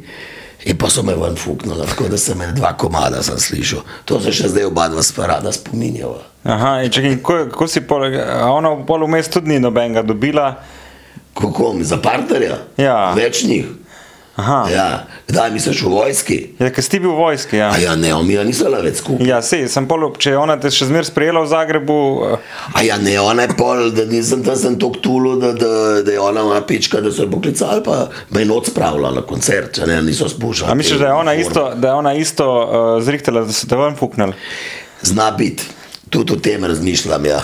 [0.64, 3.80] in pa so me ven fuknili, tako da sem dva komada, sem slišal.
[4.04, 6.20] To se še zdaj oba dva sparada spominjava.
[6.44, 9.60] Aha, in čakaj, in ko, ko si pol, a ona v pol vmes tudi ni
[9.62, 10.52] nobenega dobila.
[11.38, 12.58] Kako za partnerja?
[12.76, 13.14] Ja.
[13.16, 13.70] Več njih.
[14.36, 14.84] Aha, ja.
[15.28, 16.36] Kdaj misliš v vojski?
[16.56, 17.56] ja ker si bil v vojski.
[17.60, 19.26] Ja, A ja, ne, omija niso le več skupaj.
[19.28, 21.98] ja sej, sem pol, če je ona te še zmer sprejela v Zagrebu.
[22.30, 25.72] eh, A ja, ne, ona je pol, da nisem tam sem tako tulo, da, da,
[26.00, 29.20] da je ona moja pička, da so jo poklicali, pa me je noč spravila na
[29.20, 30.72] koncert, če ne, niso spuščali.
[30.72, 33.76] A misliš, da je ona isto, da je ona isto uh, zrihtela, da so te
[33.76, 34.32] ven fuknili?
[35.02, 35.68] Zna biti,
[36.12, 37.40] tudi o tem razmišljam, ja.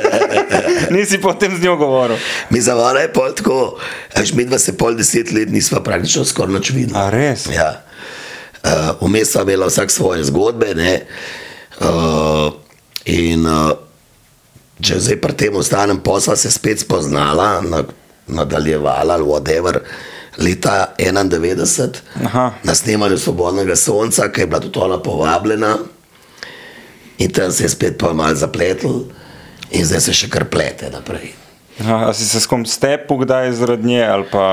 [0.94, 2.16] Nisi potem z njo govoril.
[2.50, 3.78] Mi za ona je pol tako,
[4.14, 7.06] až mi dva se pol deset let nisva praktično skoraj nič videla.
[7.06, 7.46] A res?
[7.54, 7.70] Ja.
[8.60, 11.00] Uh, Vmes sva imela vsak svoje zgodbe, ne.
[11.80, 12.52] Uh,
[13.08, 13.72] in uh,
[14.84, 17.84] če zdaj pri tem ostanem, posla se spet spoznala, na,
[18.28, 19.80] nadaljevala ali whatever.
[20.40, 22.50] Leta 91, Aha.
[22.64, 25.74] na snemanju Svobodnega sonca, ki je bila tudi ona povabljena,
[27.20, 29.04] in tam se je spet pa malo zapletel.
[29.70, 31.30] in zdaj se še kar plete naprej.
[31.80, 34.46] Aha, a si se s kom stepu kdaj zaradi nje ali pa...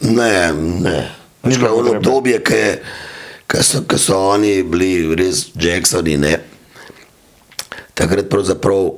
[0.00, 1.00] Ne, ne.
[1.44, 6.16] Ni bilo ono obdobje, ki so, ki so oni bili res Jacksoni.
[6.16, 6.38] Ne?
[7.94, 8.88] Takrat pravzaprav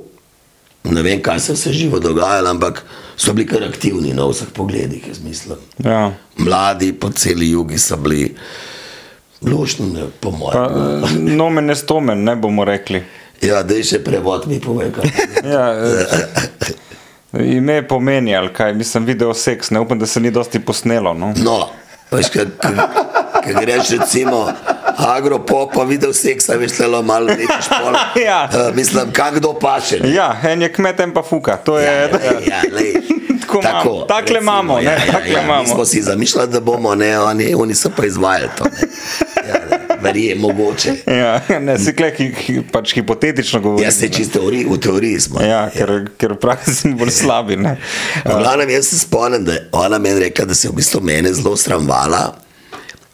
[0.83, 2.83] ne vem, kaj se je vse živo dogajalo, ampak
[3.15, 5.59] so bili kar aktivni na vseh pogledih, jaz mislim.
[5.83, 6.11] Ja.
[6.37, 8.33] Mladi po celi jugi so bili
[9.43, 11.35] lušni, ne, po mojem.
[11.37, 13.03] nomen ne stomen, ne bomo rekli.
[13.41, 14.91] Ja, da je še prevod mi pove.
[14.91, 15.09] kaj.
[15.51, 15.65] Ja,
[17.33, 21.13] eh, ime pomeni, ali kaj, mislim, video seks, ne upam, da se ni dosti posnelo.
[21.13, 21.33] No.
[21.37, 21.69] No,
[22.11, 22.45] veš, kaj
[23.59, 24.47] greš recimo.
[24.97, 27.95] Agropop, pa videl seksa, veš, celo malo večji špol.
[28.25, 28.49] Ja.
[28.53, 29.99] Uh, mislim, kak kdo paše.
[29.99, 30.13] ne?
[30.13, 31.57] Ja, en je kmet, en pa fuka.
[31.65, 32.03] To je, Ja,
[32.47, 32.93] ja, lej,
[33.61, 35.61] Tako imamo, takle imamo, ne, takle imamo.
[35.63, 38.63] Mi smo si zamišljali, da bomo, ne, oni, oni so pa izvajali to.
[38.63, 38.87] Ne.
[39.47, 40.93] Ja, ne, verje, mogoče.
[41.07, 43.83] Ja, ne, si kle, ki, ki, pač hipotetično govorim.
[43.83, 45.41] Jaz se čisto teori, v teoriji smo.
[45.43, 47.57] Ja, ker, ker v praksi smo bolj slabi.
[47.59, 47.75] Ne.
[48.25, 51.01] V glavnem, jaz se spomnim, da je ona meni rekla, da se je v bistvu
[51.03, 52.23] mene zelo sramvala,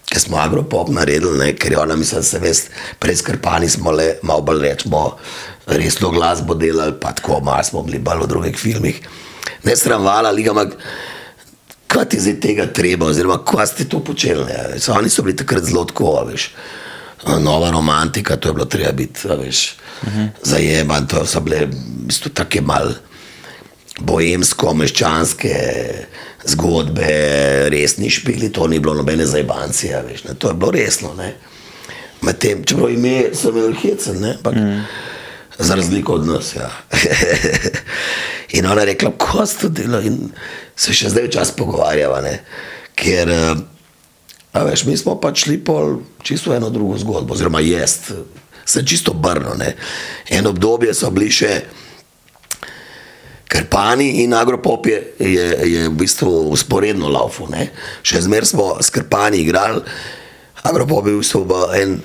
[0.09, 3.93] ker smo agropop naredili, ne, ker je ona mislila, da se vest, prej skrpani smo
[3.95, 5.03] le, malo bolj rečemo,
[5.69, 9.01] resno glasbo delali, pa tako malo smo bili bolj v drugih filmih.
[9.63, 10.77] Ne sramvala, liga, ampak
[11.89, 14.79] kaj ti zdaj tega treba, oziroma kaj ste to počeli.
[14.79, 16.51] So, oni so bili takrat zelo tako, veš.
[17.39, 20.27] Nova romantika, to je bilo treba biti, veš, uh -huh.
[20.43, 21.75] zajeman, to so bile v
[22.07, 22.93] bistvu take mal
[23.99, 25.55] boemsko-meščanske
[26.45, 27.09] zgodbe,
[27.69, 30.33] resni špili, to ni bilo nobene zajebancije, veš, ne?
[30.33, 31.13] to je bilo resno.
[31.17, 31.33] Ne?
[32.21, 34.81] Medtem, čeprav ime so imeli hecen, ne, ampak mm.
[35.59, 36.55] Za razliko od nas.
[36.55, 36.69] Ja.
[38.57, 40.31] in ona je rekla, ko ste to delali, in
[40.75, 42.39] se še zdaj včasih pogovarjava, ne?
[42.99, 43.59] ker eh,
[44.51, 48.11] a veš, mi smo pač šli pol čisto eno drugo zgodbo, oziroma jaz,
[48.65, 49.13] se čisto.
[49.57, 49.75] Ne?
[50.29, 51.61] En obdobje so bili še.
[53.49, 57.47] Krpani in agropop je, je, je v bistvu usporedno laufu.
[58.05, 59.81] Še zmeraj smo s krpani igrali,
[60.61, 61.95] agropop je v bistvu en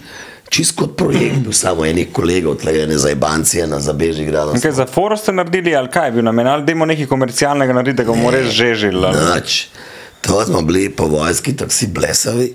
[0.48, 4.60] čist kot projekt, bil samo enih kolegov, tle ene zajbancije na zabeži igrali.
[4.60, 7.72] Kaj za foro ste naredili, ali kaj je bil namen, ali da imamo nekaj komercialnega
[7.72, 9.12] narediti, da ga bomo res žežili.
[9.34, 9.66] Nič.
[10.24, 12.54] To smo bili po vojski, tako si blesavi.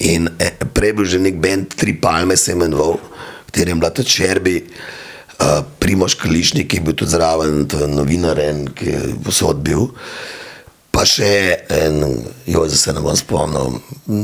[0.00, 3.90] In eh, prej bil že nek bend, tri palme se imenoval, v katerem je bila
[3.90, 8.86] tudi Šerbi, uh, Primoš Kališnik, ki je bil tudi zraven, to je novinar, en, ki
[8.88, 9.90] je posod bil.
[10.92, 11.32] Pa še
[11.72, 12.02] en,
[12.46, 13.78] jo, zdaj se ne bom spomnil,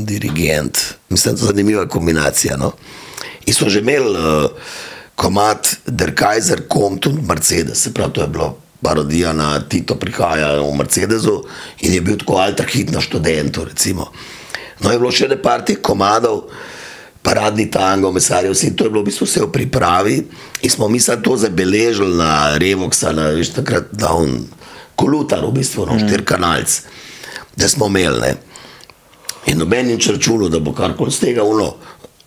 [0.05, 0.77] dirigent.
[1.09, 2.57] Mislim, da je to zanimiva kombinacija.
[2.61, 2.75] No?
[3.49, 4.51] In so že imeli uh,
[5.17, 8.49] komat Der Kaiser kommt und Mercedes, se pravi, to je bilo
[8.81, 11.43] parodija na Tito prihaja v Mercedesu
[11.81, 13.65] in je bil tako alterhit na študentu.
[13.65, 14.11] Recimo.
[14.79, 16.45] No, je bilo še nekaj teh komadov,
[17.25, 20.15] paradni tango, mesarjev, vse to je bilo v bistvu vse v pripravi
[20.63, 24.45] in smo mi sad to zabeležili na Revoxa, na veš, takrat un
[24.99, 26.81] kolutar, v bistvu, no, štir kanalc,
[27.55, 28.19] da smo imeli.
[28.19, 28.35] Ne.
[29.47, 31.71] In noben nič računal, da bo karkoli z tega uno,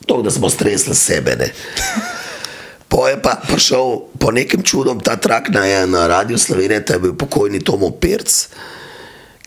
[0.07, 1.37] to, da smo stresli sebe.
[1.39, 1.53] Ne.
[2.93, 7.09] Po je pa prišel po nekem čudom ta trak na, na Radio Slovenije, ta je
[7.09, 8.29] bil pokojni Tomo Perc,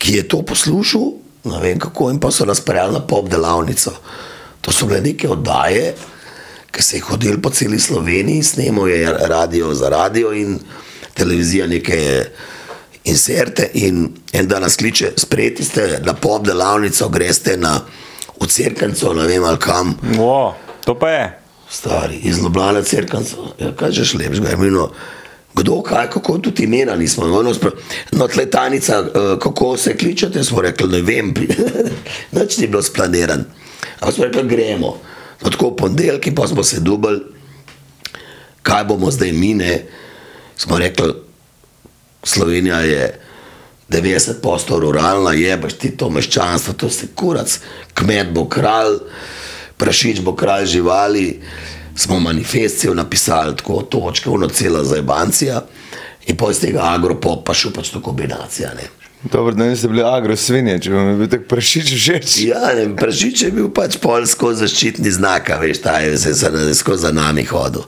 [0.01, 1.11] ki je to poslušal,
[1.45, 3.93] ne vem kako, in pa so nas prijali na pop delavnico.
[4.65, 5.93] To so bile neke oddaje,
[6.73, 10.57] ki se je hodil po celi Sloveniji, snemal je radio za radio in
[11.13, 12.25] televizija neke
[13.05, 17.79] inserte in en dan nas kliče, sprejeti ste na pop delavnico, greste na
[18.41, 19.95] v Cerkanco, ne vem ali kam.
[20.17, 20.53] Wo,
[20.85, 21.25] to pa je.
[21.69, 24.89] Stari, iz Ljubljana crkvenca, ja, kaj že šlepš, ga je imeno.
[25.55, 27.27] Kdo, kaj, kako tudi imena nismo.
[27.27, 27.77] No, spra-
[28.11, 31.33] no tletanica, eh, kako se kličete, smo rekli, ne vem,
[32.35, 33.45] nič ni bilo splaniran.
[33.99, 34.97] Ampak smo rekli, gremo.
[35.41, 37.21] No, tako ponedeljki pa smo se dubali,
[38.61, 39.85] kaj bomo zdaj mine.
[40.57, 41.13] Smo rekli,
[42.25, 43.19] Slovenija je
[43.89, 47.59] 90% ruralna, je pač ti to meščanstvo, to si kurac,
[47.93, 48.97] kmet bo kralj,
[49.77, 51.27] prašič bo kralj živali.
[51.95, 55.61] Smo manifestijo napisali tako točke, ono cela zajbancija
[56.27, 58.73] in pa iz tega agropop pa šel pač to kombinacija.
[58.75, 58.89] Ne.
[59.31, 62.33] Dobro, da niste bili agro svinje, če vam je bil tak prašič všeč.
[62.45, 66.51] Ja, ne, prašič je bil pač pol skozi zaščitni znak, veš, ta je se, se,
[66.77, 67.87] skozi za nami hodil.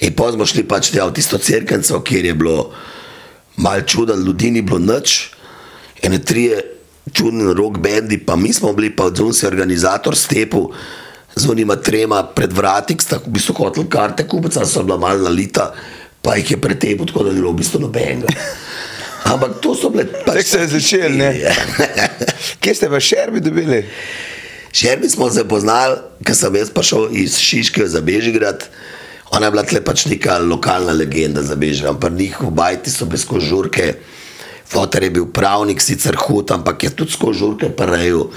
[0.00, 2.70] In pa smo šli pač tja v tisto crkvenco, kjer je bilo
[3.60, 5.30] malo čuden, ljudi ni bilo nič,
[6.02, 6.62] ene trije
[7.12, 10.70] čudni rock bendi, pa mi smo bili pa odzun se organizator stepu
[11.36, 14.98] z unima trema pred vrati, ki sta v bistvu hoteli karte kupiti, a so bila
[14.98, 15.70] malo nalita,
[16.22, 18.32] pa jih je pretepu, tako da ni bilo v bistvu nobenega.
[19.30, 21.30] Ampak to so bile pač Tako se je začelo, ne?
[22.60, 23.84] Kje ste pa šerbi dobili?
[24.72, 28.64] Šerbi smo se poznali, ker sem jaz prišel iz Šiške za Bežigrad,
[29.30, 33.06] Ona je bila tle pač neka lokalna legenda za Bežgrad, ampak njih v Bajti so
[33.06, 33.94] bile skozi žurke.
[34.70, 38.30] Fotor je bil pravnik, sicer hud, ampak je tudi skozi žurke prnejal.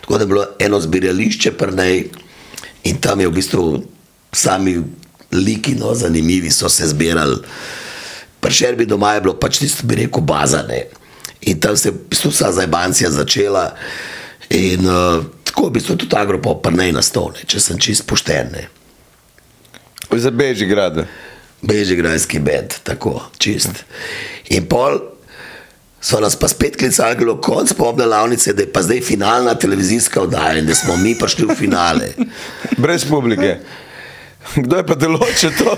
[0.00, 2.08] Tako da je bilo eno zbirališče prnej
[2.84, 3.64] in tam je v bistvu
[4.32, 4.78] sami
[5.32, 7.36] liki, no, zanimivi so se zbirali.
[8.40, 10.86] Pri Šerbi doma je bilo pač tisto, bi rekel, bazane.
[11.40, 13.74] In tam se je v bistvu vsa zajbancija začela.
[14.50, 18.52] In uh, tako v bistvu tudi Agropop prnej na stole, če sem čist pošten.
[18.52, 18.77] Ne.
[20.10, 21.06] Za Bežigrad.
[21.62, 23.84] Bežigrajski bed, tako čist.
[24.48, 25.00] In pol
[26.00, 29.54] so nas pa spet klicali, da je konc popne lavnice, da je pa zdaj finalna
[29.54, 32.08] televizijska oddaja in da smo mi prišli v finale.
[32.82, 33.58] Brez publike.
[34.56, 35.76] Kdo je pa deloče to?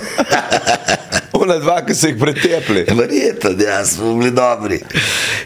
[1.40, 2.84] Ona dva, ki so jih pretepli.
[2.94, 4.80] Verjetno, ja, smo bili dobri.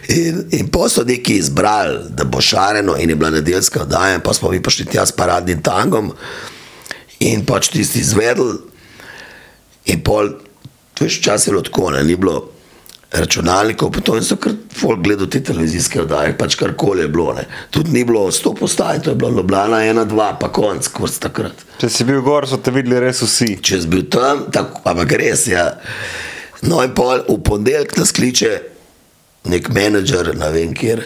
[0.09, 4.33] In, in pa so neki izbrali, da bo šareno in je bila nedeljska oddaja, pa
[4.33, 6.11] smo mi prišli tja s paradnim tangom
[7.19, 8.57] in pač tisti izvedel.
[9.91, 10.33] In pol,
[10.93, 12.39] to je še čas je bilo tako, ne, ni bilo
[13.15, 17.33] računalnikov, pa to in so kar folk gledali te televizijske oddaje, pač karkoli je bilo.
[17.37, 17.45] Ne.
[17.71, 21.65] Tudi ni bilo sto postaj, to je bilo Ljubljana, ena, dva, pa konc, kurz takrat.
[21.79, 23.55] Če si bil gor, so te videli res vsi.
[23.61, 25.45] Če si bil tam, tako, ampak res.
[25.51, 25.69] Ja.
[26.65, 28.51] No, in pol v ponedeljek nas kliče
[29.51, 31.05] nek menedžer, ne vem kjer,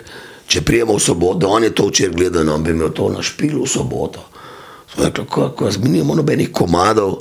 [0.49, 3.23] če prijemo v soboto, on je to včeraj gledal, no, on bi imel to na
[3.25, 4.23] špilu v soboto.
[4.89, 7.19] Smo rekli, kako, mi nimamo nobenih komadov,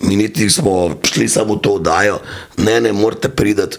[0.00, 2.20] mi niti smo šli samo to oddajo,
[2.56, 3.78] ne, ne morete priti.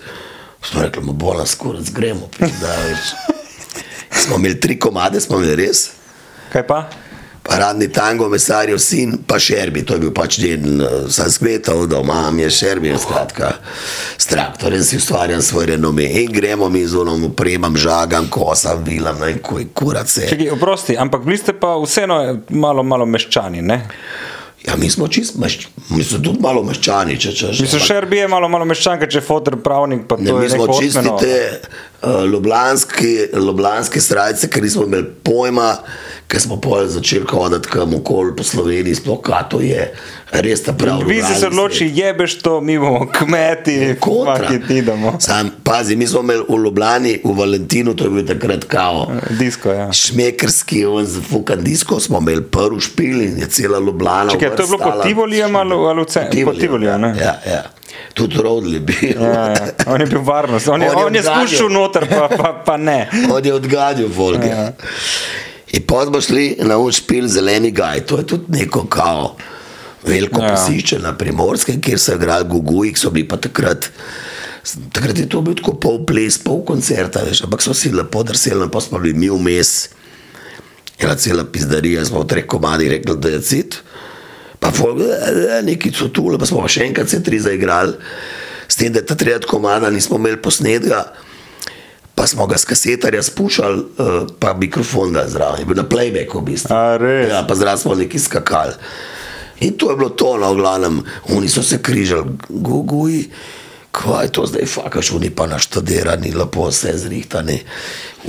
[0.61, 3.13] Smo rekli, mo bolj nas skoraj zgremo, da več.
[4.23, 5.89] Smo imeli tri komade, smo imeli res.
[6.51, 6.79] Kaj pa?
[7.43, 12.43] Paradni tango, mesarjev sin, pa šerbi, to je bil pač njen uh, sanskvetov, doma mi
[12.43, 13.53] je šerbi, skratka,
[14.17, 19.17] s traktorjem si ustvarjam svoj renome in gremo mi z unom, upremam, žagam, kosam, vilam,
[19.21, 20.27] ne vem, kuj, kurace.
[20.29, 23.81] Čekaj, oprosti, ampak bili ste pa vseeno malo, malo meščani, ne?
[24.67, 27.61] Ja, mi smo čist, mešč, mi smo tudi malo meščani, če češ.
[27.63, 31.05] Mislim, Šerbi je malo, malo meščanka, če fotor pravnik, Ne, mi smo čisti
[32.01, 35.75] uh, ljubljanske, ljubljanske srajce, ker nismo imeli pojma,
[36.27, 39.87] ker smo pol začeli hoditi kam okoli po Sloveniji, sploh kaj to je,
[40.31, 41.01] res ta prav.
[41.07, 45.15] Vi ste se odločili, jebeš to, mi bomo kmeti, maki ti idemo.
[45.19, 49.07] Sam, pazi, mi smo imeli v Ljubljani, v Valentinu, to je bil takrat kao.
[49.39, 49.89] Disko, ja.
[49.93, 54.31] Šmekerski, on fukan disko, smo imeli prvi špil in je cela Ljubljana.
[54.31, 55.03] Čakaj, to je bilo vrstala.
[55.03, 56.45] Tivolijem ali, ali v centru?
[56.45, 57.15] Pod Tivolijem, ne?
[57.19, 57.63] Ja, ja.
[58.13, 59.21] Tudi rodili bil.
[59.21, 59.67] Ja, ja.
[59.87, 62.77] On je bil varnost, on je, On je on je spuščal noter, pa, pa, pa
[62.77, 63.09] ne.
[63.31, 64.43] On je odganjal volk.
[64.45, 64.71] Ja.
[65.71, 69.35] In pa smo šli na učpil zeleni gaj, to je tudi neko kao.
[70.03, 70.55] Veliko Ja.
[70.55, 73.89] posišče na primorskem, kjer so igrali Guguji, so bili pa takrat.
[74.91, 78.69] Takrat je to bil tako pol ples, pol koncerta, veš, ampak so si lepo drseli,
[78.71, 79.89] pa smo bili mi vmes.
[80.99, 83.77] Ena cela pizdarija, smo v treh komadih rekli, da je cit.
[84.69, 87.97] Pa folk, "E, e, neki so tu, pa smo pa še enkrat se tri zaigrali.
[88.67, 91.05] S tem, da je ta tretja komada nismo imeli posnetka,
[92.15, 96.41] pa smo ga s kasetarja spuščali, uh, pa mikrofon da zraven, je bil na playbacku
[96.41, 96.75] v bistvu.
[96.75, 96.99] A?
[97.29, 98.75] Ja, pa zraven smo neki skakali.
[99.65, 100.99] In to je bilo to, no, v glavnem,
[101.33, 103.25] oni so se križali, guguji.
[103.91, 107.57] Kaj je to zdaj, fakaš, oni pa naštudirani, lepo vse zrihtani.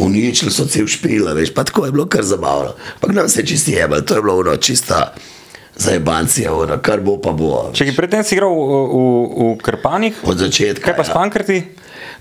[0.01, 2.73] Uničili so cel špil, veš, pa tako je bilo kar zabavno.
[3.01, 5.13] Pa nam se čisti jebal, to je bilo ono čista
[5.81, 7.73] zajebancija, ono, kar bo pa bo.
[7.73, 8.99] Predtem si igral v, v,
[9.33, 10.85] v Krpanih, Od začetka.
[10.85, 11.17] kaj pa s ja.
[11.17, 11.59] Pankrti?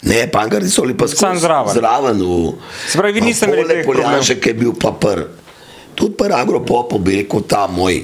[0.02, 1.76] Ne, pankarti so bili pa skozi zraven.
[1.76, 2.54] zraven v,
[2.88, 5.28] Se pravi, vi niste imeli teh Poljanšek je bil pa pr.
[5.96, 8.00] Tudi pri Agropopu bi rekel ta moj,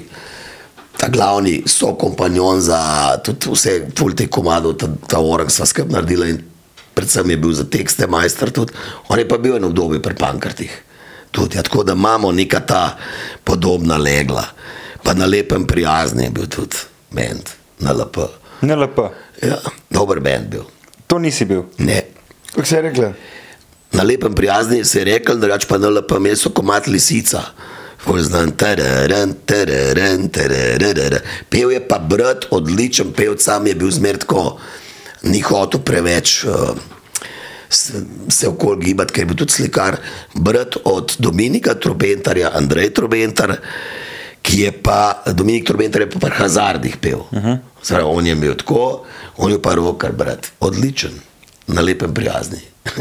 [0.99, 2.79] ta glavni sokompanjon za
[3.23, 6.43] tudi vse ful te komadov, ta, ta orang sva skrb naredila in
[6.95, 8.75] predvsem je bil za tekste majster tudi.
[9.07, 10.73] On je pa bil eno obdobje pri pankartih.
[11.31, 12.97] Tudi, ja, tako da imamo neka ta
[13.43, 14.43] podobna legla.
[15.05, 16.81] Pa na lepem prijazni je bil tudi
[17.13, 18.25] bend, na LP.
[18.65, 18.97] NLP.
[19.45, 20.65] Ja, dober bend bil.
[21.07, 21.63] To nisi bil.
[21.77, 22.01] Ne,
[22.55, 23.13] Kako se je rekla?
[23.91, 27.41] Na lepem prijazni se je rekel, da pa na lepem mestu komat lisica.
[27.99, 31.19] Ful Znam, tereren, tereren, tereren.
[31.49, 34.59] Pev je pa brat, odličen pevc, sam je bil zmertko,
[35.23, 36.77] ni hotel preveč uh,
[37.69, 39.97] se, okoli gibati, ker je bil tudi slikar.
[40.33, 43.55] Brat od Dominika Trobentarja, Andrej Trobentar,
[44.45, 47.25] ki je pa, Dominik Trobentar je pa pri Hazardih pel.
[47.31, 47.57] Uh -huh.
[47.83, 49.05] Zdaj, on je imel tako,
[49.37, 51.13] on je pa rokar, brat, odličen.
[51.67, 52.59] Na lepem prijazni.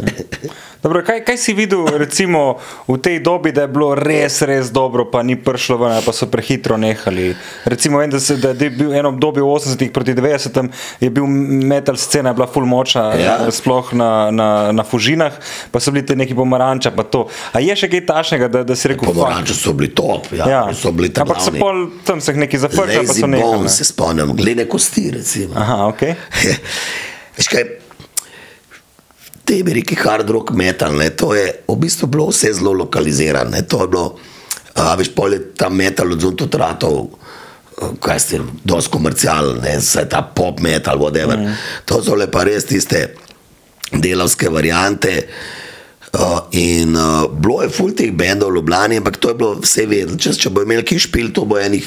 [0.85, 5.07] Dobro, kaj, kaj si videl recimo, v tej dobi, da je bilo res, res dobro,
[5.09, 7.31] pa ni prišlo ven, pa so prehitro nehali?
[7.65, 10.69] Recimo, vem, da, se, da je bil eno obdobje v 80-ih proti 90-em,
[11.01, 11.25] je bil
[11.65, 13.39] metal scena, je bila full močna, Ja.
[13.49, 15.33] sploh na, na, na Fužinah,
[15.73, 16.93] pa so bili te neki pomaranča.
[17.53, 19.17] A je še kaj tašnega, da, da si rekel, fuck?
[19.17, 20.61] Pomaranče so bili top, ja, Ja.
[20.77, 21.25] so bili tam.
[21.25, 23.57] Ampak so pol tam se jih neki zaprli, pa so nehali.
[23.57, 23.73] Bone, ne?
[23.73, 25.57] se spomnim, glede kosti, recimo.
[25.57, 26.05] Aha, ok.
[27.41, 27.65] Veš kaj,
[29.45, 33.51] te bi rekli hard rock metal, ne, to je v bistvu bilo vse zelo lokalizirano.
[33.51, 34.19] ne, To je bilo,
[34.75, 37.11] a, veš, pol je ta metal od zunaj tudi ratov,
[37.81, 41.37] a, kaj ste, dosti komercialen, vse ta pop metal, whatever.
[41.37, 41.59] Mm.
[41.85, 43.15] To so le pa res tiste
[43.93, 45.13] delavske variante.
[45.29, 45.64] Uh,
[46.51, 50.19] in uh, bilo je ful teh bendov v Ljubljani, ampak to je bilo vse vedno.
[50.21, 51.87] Če, če bo imel ki špil, to bo enih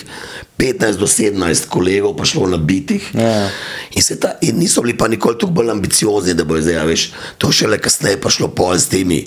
[0.60, 3.08] 15 do 17 kolegov prišlo na bitih.
[3.16, 3.48] Ja.
[3.96, 7.08] In, ta, in niso bili pa nikoli tako bolj ambiciozni, da bo zdaj, veš,
[7.40, 9.24] to šele kasneje prišlo pol s temi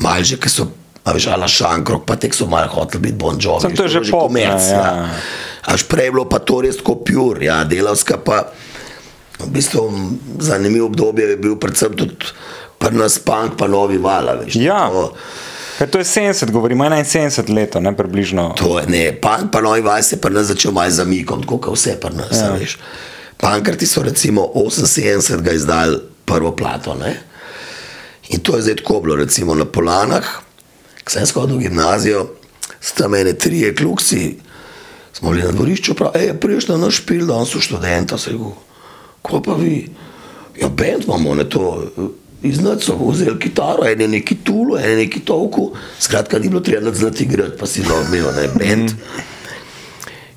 [0.00, 0.66] malže, ki so,
[1.04, 3.68] a veš, ala šankrok, pa tek so malo hoteli biti bon jovi.
[3.68, 4.88] Samo to je že pop, ne, ja.
[5.70, 8.48] Až prej je bilo pa to res tako pur, ja, delavska pa.
[9.40, 9.80] V bistvu
[10.36, 12.28] zanimiv obdobje je bil predvsem tudi
[12.80, 14.28] pri nas punk, pa novi val.
[14.28, 14.88] a Veš, Ja.
[14.88, 15.12] To,
[15.78, 18.52] Kaj to je 70, govorimo 71 let, ne približno.
[18.56, 21.58] to je, ne, punk pa novi val se je pri nas začel malo zamikom, tako
[21.58, 22.32] kot vse pri nas.
[22.32, 22.56] Ja.
[23.36, 26.94] Pankrti so recimo 78 ga izdali prvo plato.
[26.94, 27.16] Ne?
[28.28, 30.24] In to je zdaj tako bilo, recimo na Polanah,
[31.04, 32.26] ko sem shodil v gimnazijo,
[32.80, 34.36] sta mene trije klukci,
[35.12, 38.38] smo bili na dvorišču, pravi, priješ na naš špil, danes so študenta, se je
[39.22, 39.88] ko pa vi,
[40.60, 41.84] ja, bend imamo, ne to.
[42.42, 46.60] Iznad so vzeli kitaro, en je neki tulo, en je neki toku, skratka, ni bilo
[46.60, 48.94] treba znati igrati, pa si lahko imel, ne, bend.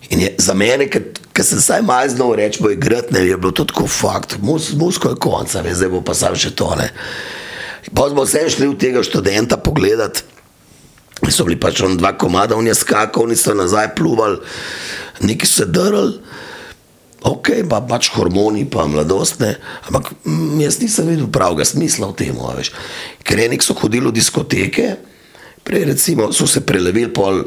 [0.10, 3.52] In je, za mene, ki sem vsaj malo znal reči, bo igrati, ne, je bilo
[3.56, 6.90] to tako fakt, mus, musko je konca, veš, zdaj bo pa sam še tole.
[7.96, 10.26] Pa smo vse šli v tega študenta pogledat,
[11.32, 14.42] so bili pač on dva komada, on je skakal, oni so nazaj pluvali,
[15.24, 16.20] neki so se drli,
[17.24, 19.56] ok, pa pač hormoni, pa mladostne,
[19.88, 22.40] ampak mm, jaz nisem videl pravega smisla v tem.
[23.24, 24.88] Ker enik so hodili v diskoteke,
[25.64, 27.46] prej recimo so se prelevili pol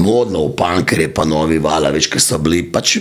[0.00, 3.00] modno v pankere, pa novi vala, več, ker so bili pač.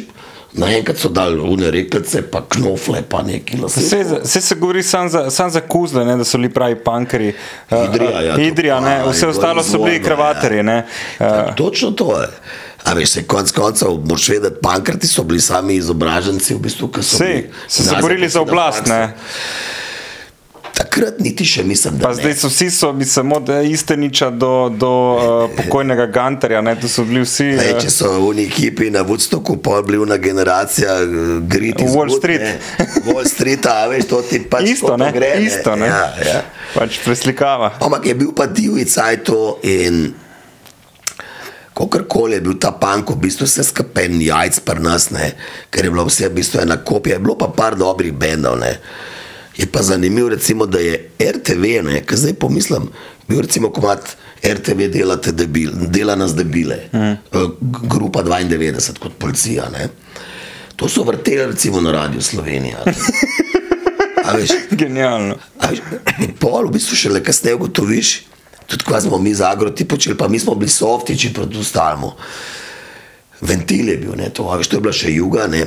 [0.54, 4.20] Naenkrat so dali une rekelce, pa knofle, pa neki Vse, lase.
[4.24, 7.34] vse se govori samo za, sam za kuzle, ne, da so bili pravi pankeri.
[7.86, 10.64] Idrija, ja, to Idrija, ne, pa, vse ostalo so bili kravaterji.
[10.64, 10.86] Ne.
[11.20, 12.28] Ja, točno to je.
[12.84, 17.04] A veš, se konc koncev, moraš vedeti, pankrti so bili sami izobraženci, v bistvu, ki
[17.04, 18.78] so Vse bili so se gimnazija, borili za so oblast.
[18.78, 18.94] faksu.
[20.80, 20.86] Ne.
[20.86, 21.64] Takrat niti še
[22.00, 22.16] Pa ne.
[22.16, 26.88] zdaj so vsi, so, mislim, od eh, Isteniča do, do uh, pokojnega Gantarja, ne, to
[26.88, 27.44] so bili vsi.
[27.60, 30.96] Lej, eh, če so v neki ekipi na Woodstocku pol bili una generacija
[31.42, 32.42] griti Wall Street.
[33.04, 35.36] Wall Street, a veš, to ti pač Isto, ne, gre.
[35.44, 35.92] isto, ne.
[35.92, 36.40] Ja, ja.
[36.74, 37.76] Pač preslikava.
[37.84, 40.14] Ampak je bil pa divji cajto in
[41.76, 45.32] kakorkoli je bil ta pank, v bistvu se skapen jajc pri nas, ne,
[45.72, 48.60] ker je bilo vse v bistvu ena kopija, je bilo pa par dobrih bendov.
[48.60, 48.80] Ne.
[49.60, 52.86] Je pa zanimivo, recimo, da je RTV, ne, ki zdaj pomislim,
[53.28, 57.16] bil recimo komat RTV delate debil, dela nas debile, mm.
[57.92, 59.68] grupa 92 kot policija.
[59.74, 59.90] Ne.
[60.76, 62.86] To so vrteli recimo na Radio Slovenija.
[64.30, 65.36] A veš, Genialno.
[65.60, 65.80] A veš,
[66.40, 68.14] Pol v bistvu šele kasneje ugotoviš,
[68.68, 72.12] tudi ko smo mi za agroti počeli, pa mi smo bili softiči proti ostalemu.
[73.42, 75.48] Ventil je bil, ne, to, a veš, to je bila še juga.
[75.52, 75.66] Ne.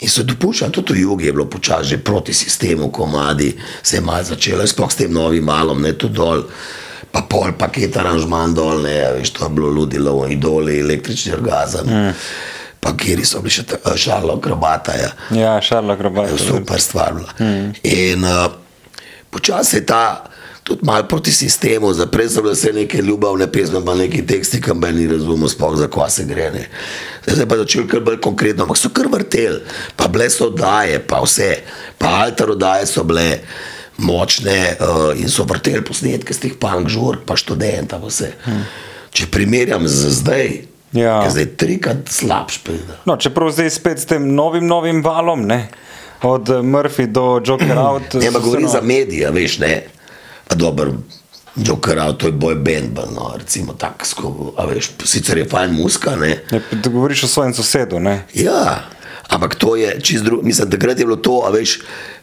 [0.00, 4.00] In so dopuščali, tudi v jugu je bilo počasi že proti sistemu, komadi, se je
[4.00, 6.46] malo začelo, sploh s tem novim malom, ne tu dol,
[7.12, 11.86] pa pol paket aranžman dol, ne, veš, to je bilo ludilo, idoli, električni orgazem.
[11.86, 12.16] Mm.
[12.80, 13.66] Pa kjer so bili še
[14.00, 14.94] šarlo grobata.
[14.96, 15.10] Ja.
[15.36, 16.30] Ja, Šarla Grobar.
[16.32, 17.12] Je super stvar.
[17.12, 17.34] bila.
[17.84, 18.46] In uh,
[19.28, 20.29] počasi je ta
[20.70, 24.60] tudi malo proti sistemu, zdaj prej so bile vse neke ljubavne pesmi, pa neki teksti,
[24.62, 26.50] ki me ni razumel, sploh za kva se gre.
[26.54, 26.64] Ne.
[27.24, 29.58] Zdaj se je pa začel kar bolj konkretno, ampak so kar vrtel,
[29.98, 31.50] pa bile so oddaje, pa vse,
[31.98, 33.40] pa altar oddaje so bile.
[34.00, 37.98] Močne uh, in so vrteli posnetke z teh punk žurk, pa študenta.
[38.00, 38.30] pa vse.
[39.12, 40.46] Če primerjam z zdaj,
[40.96, 41.20] Ja.
[41.28, 42.62] zdaj trikrat slabš.
[42.64, 42.96] pride.
[43.04, 45.68] No, čeprav zdaj spet s tem novim, novim valom, ne?
[46.22, 48.14] od Murphy do Joker Out.
[48.24, 49.82] Ne, pa se, no, za medije, veš, ne.
[50.50, 50.90] A dober,
[51.56, 56.16] Joker to je boj band, bolj, no, recimo tako, a veš, sicer je fajn muska,
[56.16, 56.42] ne.
[56.50, 58.00] Ne, da govoriš o svojem sosedu.
[58.00, 58.22] Ne?
[58.34, 58.84] Ja,
[59.28, 61.80] ampak to je čist drugo, mislim, takrat je bilo to, a veš,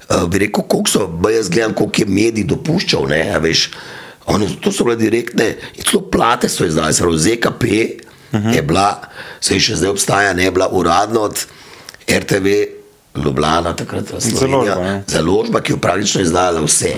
[0.09, 3.69] uh, bi rekel, koliko so, ba jaz gledam, koliko je medij dopuščal, ne, a veš,
[4.27, 8.55] oni, to so bile direktne, in celo plate so izdali, se pravi, ZKP uh -huh.
[8.55, 9.01] je bila,
[9.39, 11.45] se še zdaj obstaja, ne je bila uradno od
[12.11, 12.47] RTV
[13.25, 14.93] Ljubljana, takrat v Založba, Sloveniji.
[14.93, 15.01] ja.
[15.07, 16.93] Založba, ki je praktično izdala vse.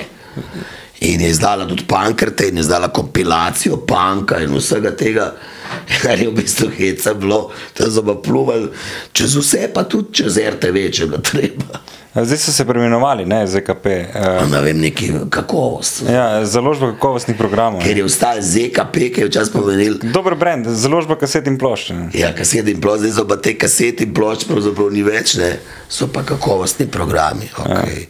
[1.02, 5.32] In je izdala tudi pankrte, in je izdala kompilacijo panka in vsega tega,
[6.02, 7.40] kar je v bistvu heca bilo,
[7.78, 8.68] da so pa pluvali
[9.14, 11.80] čez vse, pa tudi čez RTV, če ga treba.
[12.16, 13.86] Zdaj so se preimenovali, ne ZKP.
[13.86, 16.04] Uh, Ne vem, neki kakovost.
[16.10, 17.82] ja, založba kakovostnih programov.
[17.82, 21.94] Ker je vstal ZKP, ki je včasih pomenil, Dober brand, založba kaset in plošče.
[21.94, 22.10] ne.
[22.14, 25.60] Ja, kaseti in plošč, zdaj so pa te kaseti in plošč, pravzaprav ni več, ne?
[25.90, 27.50] so pa kakovostni programi.
[27.58, 28.08] Okay.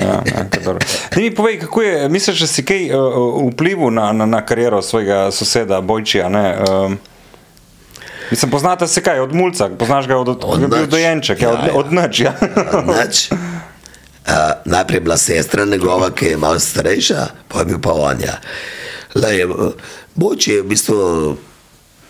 [0.00, 0.44] Ja, ja.
[1.10, 4.82] Daj mi povej, kako je, misliš, da si kaj uh, vplival na, na, na kariero
[4.82, 6.28] svojega soseda Bojčija?
[6.28, 6.56] Ne?
[6.70, 6.98] Um,
[8.34, 10.88] mislim, poznate se kaj, od Mulca, poznaš ga od, od, Od nič.
[10.90, 11.74] dojenček, ja, Ja, od, ja.
[11.74, 12.20] od nič.
[12.20, 12.34] Ja.
[12.82, 13.30] Nič.
[13.30, 13.38] Uh,
[14.64, 18.20] najprej je bila sestra njegova, ki je malo starejša, pa je bil pa on.
[18.24, 18.40] Ja.
[19.14, 19.70] Lej, uh,
[20.14, 20.96] Bojč je v bistvu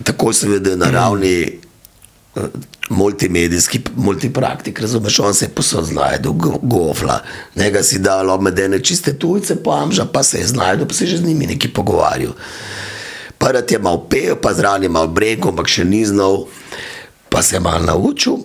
[0.03, 1.59] tako seveda na ravni
[2.35, 2.43] uh,
[2.89, 7.19] multimedijski, multipraktik, razumeš, on se je posod znašel, go, gofla,
[7.55, 11.09] njega si dal obmedene čiste tujce, pa amža, pa se je znašel, pa se je
[11.09, 12.33] že z njimi neki pogovarjal.
[13.45, 16.47] Prvi je malo pel, pa zraven je malo breko, ampak še ni znal,
[17.29, 18.39] pa se je malo naučil.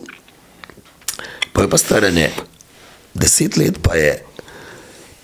[1.56, 2.28] Pa je pa staranje,
[3.16, 4.18] deset let pa je,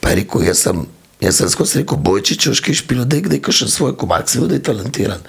[0.00, 0.80] pa je rekel, jaz sem,
[1.20, 3.92] jaz sem skozi rekel, bojčič, oški špilo, da je kdaj še svoj
[4.24, 5.20] se vidi, da je talentiran.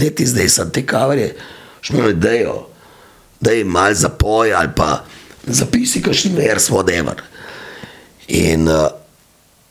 [0.00, 1.36] Ne ti zdaj sem te kavarje,
[1.84, 2.56] šmelo idejo,
[3.40, 5.04] da je mal zapoj ali pa
[5.44, 7.20] zapisi, kakšni vers, whatever.
[8.28, 9.01] In uh,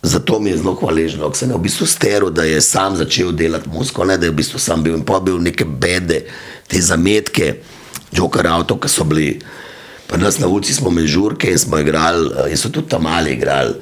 [0.03, 3.69] zato mi je zelo hvaležno, ker sem v bistvu steril, da je sam začel delati
[3.69, 6.23] muziko, ne da je v bistvu sam bil in pa bil neke bede,
[6.67, 7.55] te zametke,
[8.11, 9.37] Joker avto, ki so bili.
[10.09, 13.05] Pri nas na ulici smo imeli žurke in smo igrali, eh, in so tudi tam
[13.07, 13.75] mali igrali.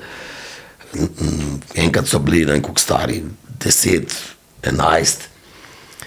[1.76, 3.24] Enkrat so bili, ne vem, kako stari,
[3.58, 4.14] 10,
[4.62, 5.26] 11.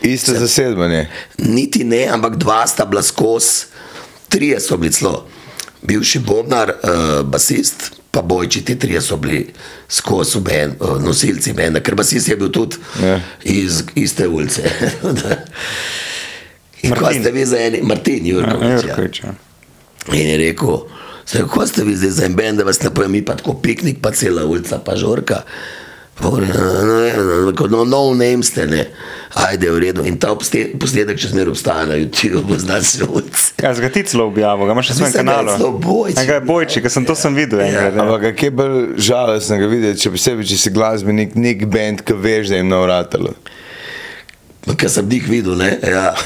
[0.03, 1.09] Isto zasedbanje.
[1.39, 3.67] Niti ne, ampak dva sta bila skozi,
[4.29, 5.27] trije so bili celo.
[5.83, 9.47] Bivši Bobnar, uh, basist, pa bojči, ti trije so bili
[9.89, 13.21] skozi ben, uh, nosilci benda, ker basist je bil tudi Ja.
[13.43, 14.63] iz iste ulice.
[16.83, 17.23] In ko Martin.
[17.23, 19.23] ste vi za eni, Martin Jurkovič.
[19.23, 19.29] Ja.
[19.29, 19.35] Ja.
[20.13, 20.79] In je rekel,
[21.25, 23.55] "Saj, kako ste vi zdaj za en bend, da vas ne pojem, mi pa tako
[23.55, 25.43] piknik, pa cela ulica, pa žorka.
[26.23, 28.87] No, no, no, no, no name ste, ne.
[29.35, 30.05] Ajde, v redu.
[30.07, 33.55] In ta posnetek še zmeraj obstaja na YouTubu, znaš se ulice.
[33.62, 35.59] Ja, zga ti celo objavil, ga imaš na svojem Mislim, da je kanalu.
[35.59, 36.18] celo Bojči.
[36.18, 37.97] Ja, ga je Bojči, ker sem to sem videl enkrat.
[37.97, 38.05] Ja.
[38.05, 42.53] Ampak kaj je bolj žalostnega videti, še posebej, če si glasbenik, nek bend, ki veš,
[42.53, 43.35] da jim na vratalo.
[44.79, 45.75] Ker sem jih videl, ne.
[45.83, 46.12] Ja.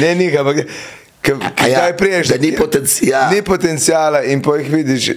[0.00, 1.36] Ne, ni, ampak ja,
[1.76, 2.28] kaj priješ?
[2.32, 3.30] da ni potencijala.
[3.30, 5.10] Ni potencijala in pa jih vidiš.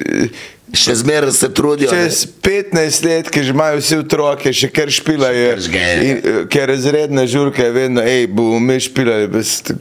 [0.73, 1.89] Še zmeraj se trudijo.
[1.89, 7.63] Čez 15 let, ki že imajo vsi otroke, še kar špilajo, eh, ker razredna žurka
[7.63, 9.75] je vedno, hej, bomo mi špilali, brez t-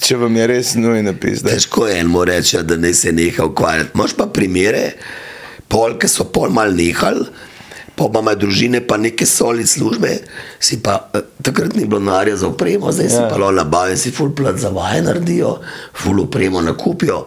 [0.00, 1.50] če vam je res nujno pisati.
[1.50, 3.90] Težko je enemu reči, da ne se neha ukvarjati.
[3.94, 4.92] Moš pa primere,
[5.68, 7.26] pol, ki so pol mal nehali,
[7.94, 10.24] pa imajo družine, pa neke solid službe,
[10.58, 13.28] si pa eh, takrat ni bilo narja za upremo, zdaj si Ja.
[13.28, 15.58] pa lo nabavljen, si full plat za vaje naredijo,
[15.94, 17.26] full upremo nakupijo.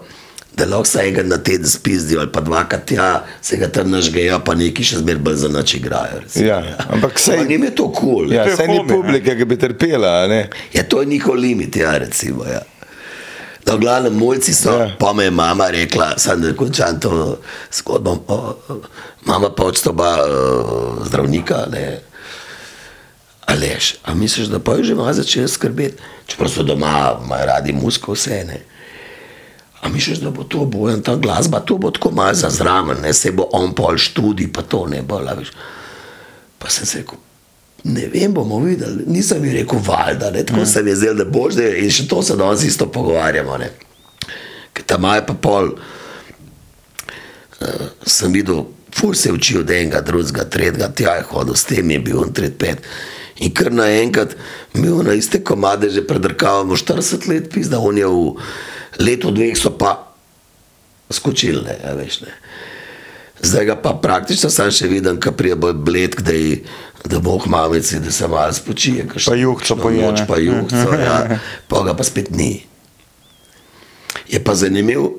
[0.54, 3.08] Da lahko vsaj enkrat na teden spizdijo, ali pa dvakrat tja,
[3.42, 6.20] se ga tam nažgejo, pa neki še zmeraj bolj za noč igrajo.
[6.20, 7.96] recimo, Ja, ampak saj- Ampak njim je to kul.
[7.96, 8.32] Cool.
[8.32, 10.50] Ja, saj ni publika, ki bi trpela, a ne?
[10.72, 12.46] Ja, to je njihov limit, ja, recimo.
[12.46, 12.62] Ja.
[13.66, 14.86] Da, v glavnem, mulci so, Ja.
[14.86, 14.96] ja.
[15.00, 17.40] pa me je mama rekla, sem da končam to
[17.72, 18.20] zgodbo.
[18.28, 18.56] O,
[19.24, 20.30] mama pa odstopa uh,
[21.02, 22.02] zdravnika, ne.
[23.46, 25.98] Aleš, a misliš, da pa je že malo začel skrbeti,
[26.28, 28.60] čeprav so doma, imajo radi musko vse, ne.
[29.84, 33.14] A misliš, da bo to bojen, ta glasba, to bo tako malo za zraven, ne,
[33.14, 35.52] se bo on pol študij, pa to ne bo, veš.
[36.60, 37.20] Pa sem se rekel,
[37.84, 39.04] ne vem, bomo videli.
[39.08, 42.08] Nisem mi rekel, valjda, ne, tako se mi je zdelo, da boš, da in še
[42.08, 43.58] to se danes isto pogovarjamo.
[43.60, 43.74] Ne.
[44.74, 45.74] Ker tam je pa pol,
[47.60, 48.64] uh, sem videl,
[48.96, 52.24] ful se je učil od enega, drugega, tretjega, tja je hodil, s tem je bil
[52.24, 52.88] on tret pet.
[53.36, 54.36] In kar naenkrat,
[54.74, 58.38] mi v na iste komade že predrkavamo 40 let, pizda, on je v
[59.00, 60.14] letu dveh so pa
[61.10, 62.34] skočili, ne, a veš, ne.
[63.40, 66.62] Zdaj ga pa praktično sam še vidim, ko prije bolj bled, da, je,
[67.04, 69.08] da bo k mamici, da se malo spočije.
[69.08, 71.40] kakšno- Pa juhco kakšno poje, Noč pa juhco, ja.
[71.68, 72.64] Pa ga pa spet ni.
[74.26, 75.10] Je pa zanimiv,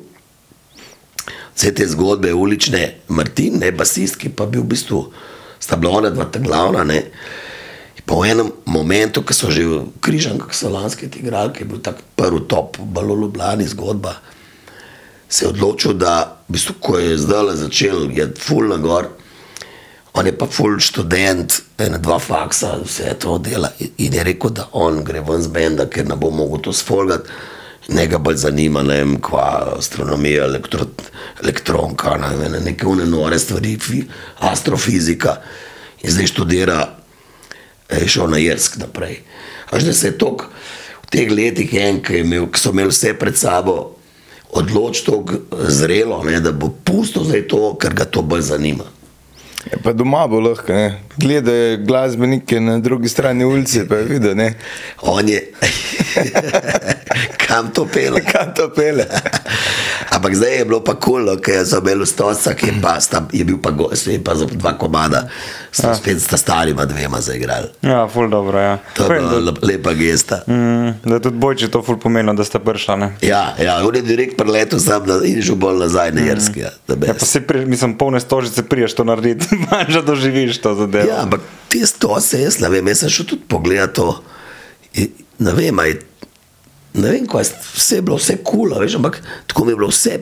[1.53, 5.13] vse te zgodbe ulične, Martin, ne basist, ki pa bil v bistvu,
[5.59, 7.03] sta bila ona dva ta glavna, ne.
[8.07, 12.45] V enem momentu, ko so že v križankah so lanske ki je bil tak prvi
[12.49, 14.21] top, balo Ljubljani zgodba,
[15.29, 19.09] se je odločil, da v bistvu, ko je zdaj začel, je full na gor,
[20.15, 24.69] on je pa full študent, ena dva faksa, vse to dela in je rekel, da
[24.73, 27.31] on gre ven z benda, ker ne bo mogel to sfolgati.
[27.85, 30.87] Njega bolj zanima, ne vem, kva astronomija, elektro,
[31.43, 34.01] elektronka, ne vem, neke one nore stvari, fi,
[34.41, 35.35] astrofizika.
[36.01, 36.79] In zdaj študira,
[37.91, 39.21] je šel na Jersk naprej.
[39.71, 40.49] Až da se je tok
[41.03, 43.97] v teh letih en, ki, je imel, ki so imeli vse pred sabo,
[44.55, 48.87] odločil tako zrelo, ne, da bo pustil zdaj to, ker ga to bolj zanima.
[49.65, 51.01] Ja, pa doma bo lahko, ne.
[51.17, 54.51] Gledajo glasbenike na drugi strani ulice, pa je videl, ne.
[55.03, 55.41] On je,
[57.47, 58.21] kam to pele.
[58.21, 59.09] Kam to pele?
[60.15, 63.25] Ampak zdaj je bilo pa kul, cool, ker so imeli stosa, ki je, pa, sta,
[63.35, 65.25] je bil pa gost, je pa za dva komada,
[65.75, 67.73] sta spet sta starima dvema zaigrali.
[67.83, 68.79] Ja, ful dobro, ja.
[68.95, 70.43] To je bila da, lep- lepa gesta.
[70.47, 73.09] mm, da je tudi bojči to ful pomenilo, da ste prišli, ne.
[73.27, 76.61] Ja, ja, on je direkt preletel sam na, in šel bolj nazaj na Jerski.
[76.61, 80.63] Ja, the Ja, pa si pri, mislim, polne stožice priješ to narediti, manj že doživiš
[80.63, 81.11] to zadevo.
[81.11, 84.23] ja, ampak te stose, jaz ne vem, jaz sem šel tudi pogledat to.
[84.95, 85.97] In Ne vem, aj,
[86.95, 89.77] ne vem, kaj, je- vse je bilo, vse kul, cool, veš, ampak tako mi je
[89.77, 90.21] bilo vse.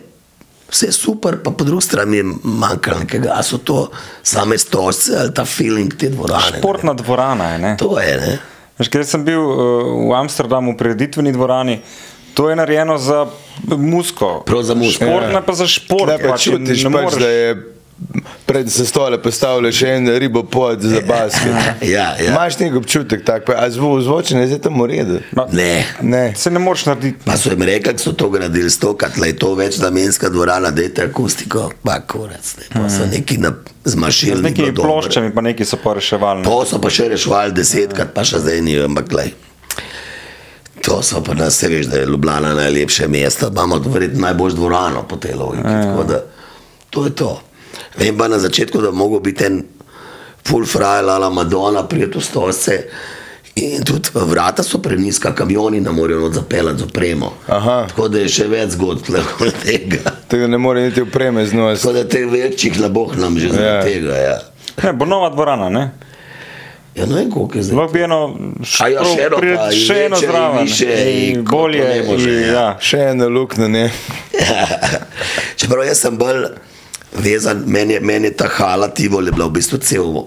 [0.68, 3.90] Vse super, pa po drugi strani je manjkalo nekaj, a so to
[4.22, 6.50] same stosce ali ta feeling te dvorane.
[6.50, 6.58] ne.
[6.58, 7.72] Športna dvorana je, ne.
[7.76, 8.38] To je, ne?
[8.78, 9.56] Veš, ker sem bil uh,
[10.02, 11.76] v Amsterdamu v prireditveni dvorani,
[12.32, 13.26] to je narejeno za
[13.68, 14.40] musko.
[14.46, 15.04] Prav za musko.
[15.04, 16.08] Športna pa za šport.
[16.08, 17.48] Tukaj pa pač, čutiš, ne pač, moreš- da je
[18.46, 21.52] pred se stole postavlja še en ribopod za basket.
[21.92, 22.30] Ja, ja.
[22.30, 25.18] Imaš nek občutek, tak, pa, a zvo, zvočenje je tam v redu?
[25.52, 25.84] Ne.
[26.00, 26.22] Ne.
[26.36, 27.24] Se ne moreš narediti.
[27.24, 30.82] Pa so jim rekli, da so to gradili stokrat, da je to večnamenska dvorana, da
[30.82, 32.68] je akustiko, pa kurac, ne.
[32.72, 34.42] Pa so neki na, z Z mašinami.
[34.42, 36.44] nekimi ploščami pa neki so pa reševali.
[36.44, 39.32] Pa so pa še reševali desetkrat, pa še zdaj ni, ampak glej.
[40.82, 45.02] To so pa nas, se veš, da je Ljubljana najlepše mesto, imamo verjetno najboljšo dvorano
[45.08, 45.62] po tej logiki.
[45.62, 46.22] Tako da
[46.90, 47.40] to je to.
[47.96, 49.62] Vem pa na začetku, da mogo biti en
[50.42, 52.78] full frajl ala Madonna, prijet v stosce.
[53.54, 57.32] In tudi vrata so preniska, kamioni ne morejo not zapeljati z opremo.
[57.48, 57.86] Aha.
[57.88, 60.12] Tako da je še več zgodb od tega.
[60.26, 61.80] Tega ne more niti opreme znos.
[61.80, 63.82] Tako da teh večjih ne boh nam že zaradi Ja.
[63.84, 64.16] tega.
[64.16, 64.38] Ja.
[64.82, 65.90] Ne, bo nova dvorana, ne?
[66.94, 67.76] ja, ne vem, koliko je zdaj.
[67.76, 68.18] Lahko bi eno,
[68.80, 70.66] A ja, še eno pri- še eno zraven.
[70.66, 72.52] koliko bolje, ne može, in, ja.
[72.52, 72.66] ja.
[72.80, 73.84] Še ena luknja, ne.
[75.56, 76.46] Čeprav jaz sem bolj
[77.14, 80.20] vezan, meni je, meni je ta hala Tivoli bila v bistvu cel,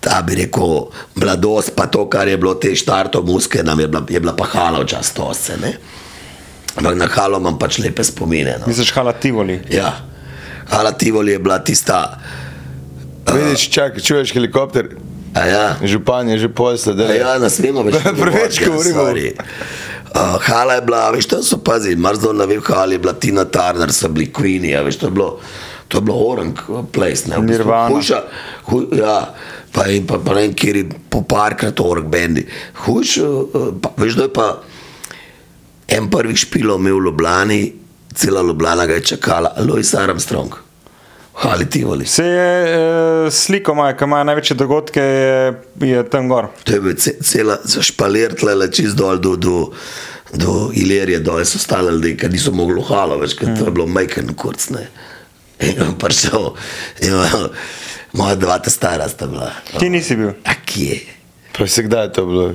[0.00, 4.02] ta bi rekel, mladost, pa to, kar je bilo te štarto muske, nam je bila,
[4.08, 5.76] je bila pa hala včasih to se, ne.
[6.74, 8.56] Ampak na halo imam pač lepe spomine.
[8.58, 8.66] No.
[8.66, 9.60] Misliš, hala Tivoli.
[9.70, 9.92] Ja,
[10.70, 12.18] hala Tivoli je bila tista,
[13.32, 14.88] Vidiš, čakaj, čuješ helikopter,
[15.34, 17.96] a ja, župan je že posla, da A Ja, ne smemo več.
[18.20, 19.02] Preveč govorimo.
[20.14, 23.14] Uh, hala je bila, veš, to so pazi, marsikdo ne ve, v hali je bila
[23.18, 25.40] Tina Turner, so bili Queeni, a veš, to je bilo,
[25.94, 26.58] to je bilo orang
[26.90, 27.70] place, ne, v bistvu.
[27.88, 28.16] Hujša,
[28.66, 29.18] huj, ja,
[29.70, 32.42] pa in pa, pa ne vem, kjer je po parkrat orang bendi.
[32.82, 34.48] Hujš, uh, pa, veš, da je pa
[35.94, 37.60] en prvih špilov imel v Ljubljani,
[38.14, 40.58] cela Ljubljana ga je čakala, Louis Armstrong,
[41.34, 42.10] v hali Tivoli.
[42.10, 45.54] Se je e, sliko, imajo, ki imajo največje dogodke, je,
[45.94, 46.50] je tam gor.
[46.64, 49.70] To je bil ce, cela špalir, tle čez dol do, do,
[50.34, 53.86] do Ilirije, dol so stali ljudje, ki niso mogli halo več, ker to je bilo
[53.86, 54.72] majhen kurc.
[54.74, 54.88] Ne.
[55.64, 56.52] In je prišel,
[57.00, 57.48] in je-
[58.12, 59.50] moja dva ta stara sta bila.
[59.78, 60.36] Ti nisi bil.
[60.44, 61.00] A kje?
[61.50, 62.52] Pa se kdaj je to bilo?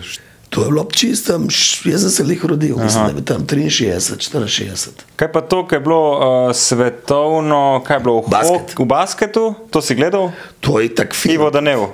[0.50, 1.46] To je bilo čistem,
[1.86, 4.90] jaz sem se lih rodil, mislim, da je tam 63, 64.
[5.16, 8.62] Kaj pa to, kaj je bilo uh, svetovno, kaj je bilo v, Basket.
[8.68, 10.32] hok, v basketu, to si gledal?
[10.60, 11.34] To je tak film.
[11.36, 11.94] Ivo Danev.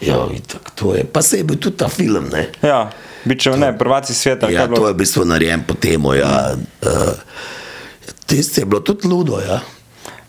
[0.00, 1.04] Ja, itak, to je.
[1.04, 2.48] Pa se je bil tudi ta film, ne.
[2.62, 2.88] Ja,
[3.24, 4.46] biče ne, prvaci sveta.
[4.46, 6.56] kaj Ja, to je v bistvu narejen po temu, ja.
[6.80, 6.88] Uh,
[8.26, 9.60] Tisti je bilo tudi ludo, ja.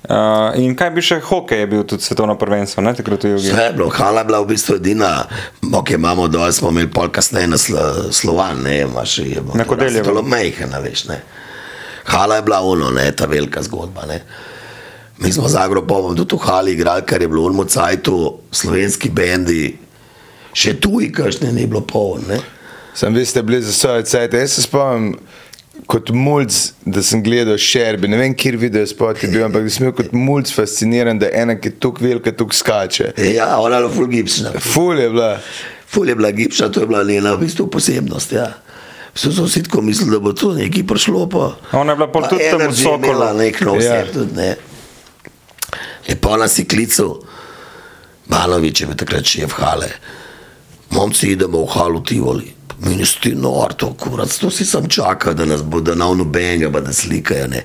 [0.02, 3.52] Uh, in kaj bi še hokej je bil tudi svetovno prvenstvo, ne takrat v Jugi.
[3.52, 5.12] Vse je bilo, hala je bila v bistvu edina,
[5.62, 9.54] ok, imamo dol, smo imeli pol kasneje na slo, Slovan, ne, imaš, je bilo.
[9.62, 10.10] Na Kodeljevo.
[10.10, 11.20] Zelo mehna, veš, ne.
[12.10, 14.18] Hala je bila ono, ne, ta velika zgodba, ne.
[15.22, 18.18] Mi smo z Agropopom tudi v hali igrali, kar je bilo v Mocajtu,
[18.50, 19.68] slovenski bendi,
[20.50, 22.42] še tuji, kakšne ni bilo poln, ne.
[22.98, 24.34] Sem vi ste bili za svoje cajt.
[24.34, 25.14] Jaz se spomnim
[25.88, 26.48] kot mulj,
[26.86, 28.08] da sem gledal šerbi.
[28.12, 31.30] Ne vem, kjer video spot je bil, ampak da sem bil kot mulj fasciniran, da
[31.36, 33.12] ena, ki je tukaj velika, tukaj skače.
[33.34, 34.52] Ja, ona je bila full gipsna.
[34.60, 35.32] Ful je bila.
[35.92, 38.52] Ful je bila gipsna, to je bila njena v bistvu posebnost, ja.
[39.16, 41.52] Vsi so vsi tako mislili, da bo to nekaj prišlo, pa...
[41.80, 43.96] Ona je bila pol pa tudi tam v je imela nek nov Ja.
[43.96, 44.06] ja.
[44.14, 44.56] tudi, ne.
[46.08, 47.20] Je pa ona si klical,
[48.32, 49.92] Balovič je bil takrat šef hale.
[50.96, 52.61] Momci idemo v halu Tivoli.
[52.82, 56.08] Meni si ti nor, to kurac, to si sam čakal, da nas bo, da na
[56.14, 57.64] nobenega, pa da slikajo, ne.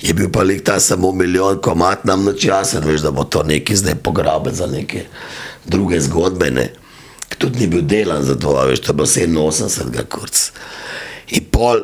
[0.00, 3.42] Je bil pa lik ta samo milijon komat nam na časen, veš, da bo to
[3.42, 5.04] neki zdaj pograben za neke
[5.66, 6.70] druge zgodbe, ne.
[7.38, 9.06] Tudi ni bil delan za to, veš, to je bilo
[9.50, 10.50] 87, kurc.
[11.36, 11.82] In pol,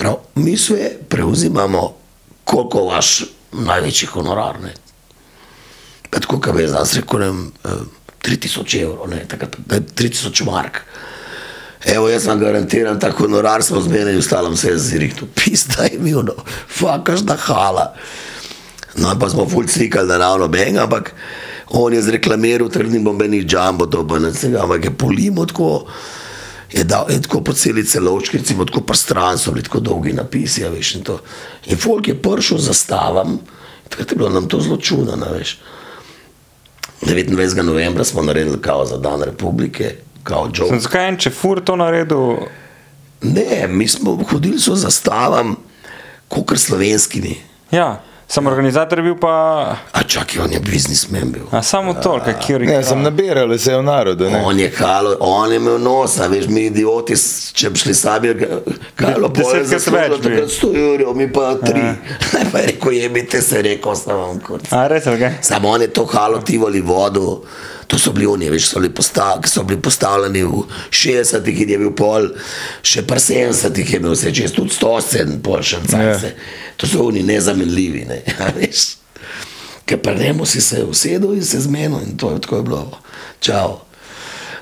[0.00, 1.94] Prav, mi sve preuzimamo
[2.44, 4.60] koliko vaš največji honorar.
[4.62, 4.72] Ne?
[6.10, 7.68] Pa tako, kot je zdaj rekel, ne, vem, eh,
[8.22, 10.80] 3000 evrov, ne, takrat, ne, 3000 mark.
[11.84, 15.28] Evo, jaz vam garantiram, ta honorar smo zmenili, ostalo vse z rihtom.
[15.34, 16.34] Pista je bil, no,
[16.68, 17.94] fakašna hala.
[18.96, 21.14] No, pa smo ful slikali, da ravno beng, ampak
[21.68, 25.86] on je zreklamiral, trdnim bombenih džambo, to pa ne vsega, ampak je polimo tako,
[26.72, 30.12] je dal je tako po celi celovčki, recimo tako pa stran so bili tako dolgi
[30.12, 31.20] napisi, a veš, in to.
[31.66, 33.38] In folk je prišel za stavam,
[33.88, 35.58] takrat je bilo nam to zelo čudno, a veš.
[37.02, 37.62] 29.
[37.62, 40.68] novembra smo naredili kao za dan republike, kao joke.
[40.68, 42.36] Sem zakaj en čefur to naredil?
[43.22, 45.56] Ne, mi smo hodili so zastavam,
[46.28, 47.36] kot slovenskimi.
[47.70, 48.00] Ja,
[48.30, 49.30] sem organizator bil pa.
[49.92, 51.42] A čakaj, on je biznismen bil.
[51.50, 52.68] A samo to, kjer je.
[52.68, 54.30] Ne, sem nabiral se v narodu.
[54.30, 54.42] Ne?
[54.46, 57.16] On je kalo, on je imel nosa, veš, mi idioti,
[57.52, 58.34] če bi šli sami,
[58.94, 61.94] kalo De- bolje desetkrat zaslužilo, več takrat 100 evrov, mi pa 3.
[62.52, 64.70] Pa je rekel, jebite se, rekel sem vam kurc.
[64.72, 65.26] A res, ok.
[65.42, 67.42] Samo on je to halo tivoli vodo,
[67.90, 70.62] to so bili oni, veš, so bili, postav, so bili postavljeni v
[70.94, 72.30] 60-ih in je bil pol,
[72.86, 76.32] še pa 70-ih je imel vse čez, tudi 100 pol še cajce.
[76.78, 78.22] To so oni nezamenljivi, ne,
[78.60, 78.86] veš.
[79.90, 82.84] Ker pa njemu si se usedel in se zmenil in to je tako je bilo.
[83.42, 83.80] Čau.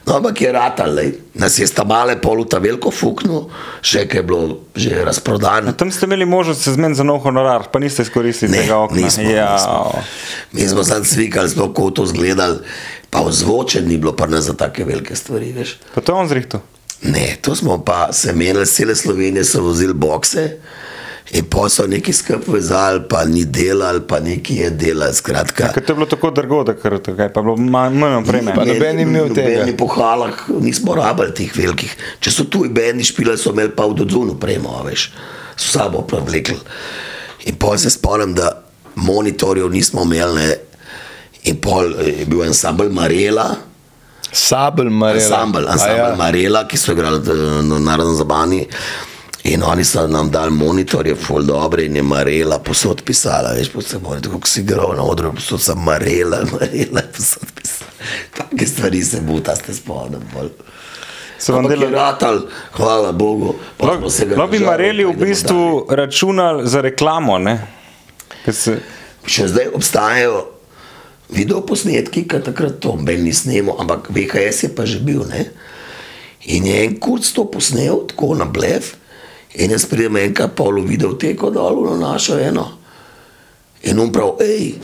[0.08, 1.10] No, ampak je ratal, lej.
[1.34, 3.44] nas je sta male poluta veliko fuknil,
[3.84, 5.74] še kaj je bilo že razprodano.
[5.76, 8.96] Tam ste imeli možnost se zmeniti za nov honorar, pa niste izkoristili Ne, tega okna.
[8.96, 9.52] nismo, ja.
[9.52, 10.02] nismo.
[10.52, 12.64] Mi smo samo slikali, smo kot to zgledali,
[13.10, 15.78] pa ozvočen ni bilo pa ne za take velike stvari, veš.
[15.94, 16.60] Pa to je on zrihtel.
[17.02, 20.58] Ne, to smo pa se menili, cele Slovenije so vozili bokse
[21.30, 25.72] in pa so neki skup vezali, pa ni delali, pa neki je delali, skratka.
[25.74, 28.00] Ker to je bilo tako drago, da kar tukaj pa je bilo manj.
[28.54, 29.58] Pa noben ni imel tega.
[29.58, 31.96] Nobeni po halah nismo rabili teh velikih.
[32.20, 35.10] Če so tuji bendi špili, so imeli pa v dodzunu premo, veš,
[35.56, 36.56] so sabo prevlekli.
[37.46, 38.54] In pol se spomnim, da
[38.96, 40.56] monitorjev nismo imeli, ne.
[41.48, 43.48] In pol je bil ansambl Marela,
[44.30, 45.22] Sabel Marela.
[45.22, 46.16] ansambl, ansambl ja.
[46.16, 48.62] Marela, ki so igrali eh, na narodni zabani.
[49.44, 54.02] In oni so nam dali monitorje, ful dobre, in je Marela posod pisala, veš, posod
[54.02, 57.90] monitor, kako si igral na odru, posod sem Marela, Marela, posod pisala.
[58.34, 60.20] Take stvari se buta, ste spomnim.
[60.34, 60.50] bolj.
[61.38, 62.40] So vam je delali- ratal,
[62.72, 63.54] hvala Bogu.
[64.10, 67.56] se Lahko bi Mareli v bistvu računali za reklamo, ne?
[68.44, 68.78] Ker Se,
[69.26, 70.57] Še zdaj obstajajo
[71.28, 75.24] videoposnetki, ki takrat to Ben ni snemal, ampak VHS je pa že bil.
[75.28, 75.50] Ne?
[76.48, 78.96] In je en kurc to posnel, tako na blef,
[79.54, 82.78] in jaz pridem enkrat polo videoteko dol na našo eno.
[83.84, 84.78] In on prav, hej,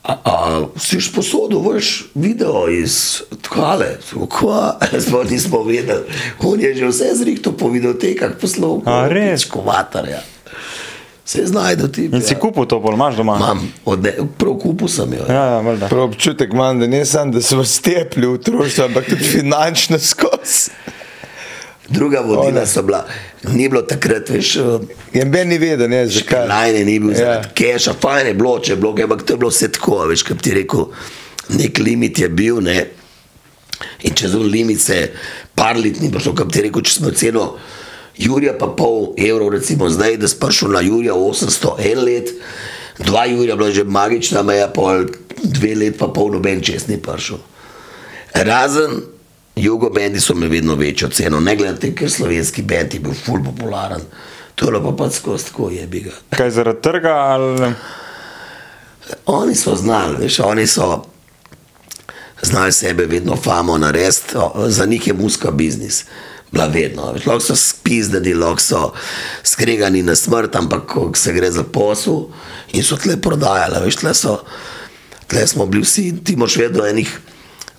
[0.00, 0.34] a, a
[0.80, 6.08] si už posodil vrš video iz tkale, kva, smo nismo vedeli.
[6.40, 9.44] On je že vse zrihto po videotekah poslal, A, res?
[9.44, 10.24] kovatarja.
[11.30, 12.04] Se znajde ti.
[12.06, 13.36] in si kupil to, bolj imaš doma.
[13.36, 13.60] Imam,
[13.98, 15.26] ne, prav kupu sem jo.
[15.28, 15.88] Ja, ja, valjda.
[15.88, 20.70] Prav občutek imam, da ne samo, da so stepli v društvo, ampak tudi finančno skozi.
[21.88, 22.66] Druga vodila One.
[22.66, 23.04] so bila,
[23.44, 24.56] ni bilo takrat več,
[25.12, 26.46] In ben ni vedel, ne, zakaj.
[26.48, 27.16] lajne ni bil, Ja.
[27.16, 29.98] zaradi keša, fajn je bilo, če je bilo, kaj, ampak to je bilo vse tako,
[29.98, 30.84] a veš, kaj bi ti rekel,
[31.50, 32.78] nek limit je bil, ne.
[34.02, 35.00] In čez un limit se
[35.54, 37.46] par let ni prišlo, kaj bi ti rekel, če smo ceno
[38.20, 42.32] Jurija pa pol evrov, recimo zdaj, da sprašal na Jurija 800 en let,
[42.98, 45.06] dva Jurija bila že magična meja, pol
[45.42, 47.38] dve let pa pol noben čez ni prišel.
[48.34, 49.00] Razen
[49.56, 53.44] Jugo bendi so imeli vedno večjo ceno, ne glede ker slovenski bend je bil ful
[53.44, 54.00] popularen.
[54.54, 56.12] To je pa pač skozi tako je bi ga.
[56.36, 57.72] Kaj zaradi trga ali.
[59.26, 61.04] Oni so znali, veš, oni so
[62.42, 66.04] znali sebe vedno famo narediti, za njih je muska biznis.
[66.50, 68.80] Bila vedno, veš, lahko so spizdani, lahko so
[69.46, 72.24] skregani na smrt, ampak ko se gre za posel
[72.74, 74.40] in so tle prodajali, veš, tle, so,
[75.30, 77.12] tle smo bili vsi, ti moš vedno enih,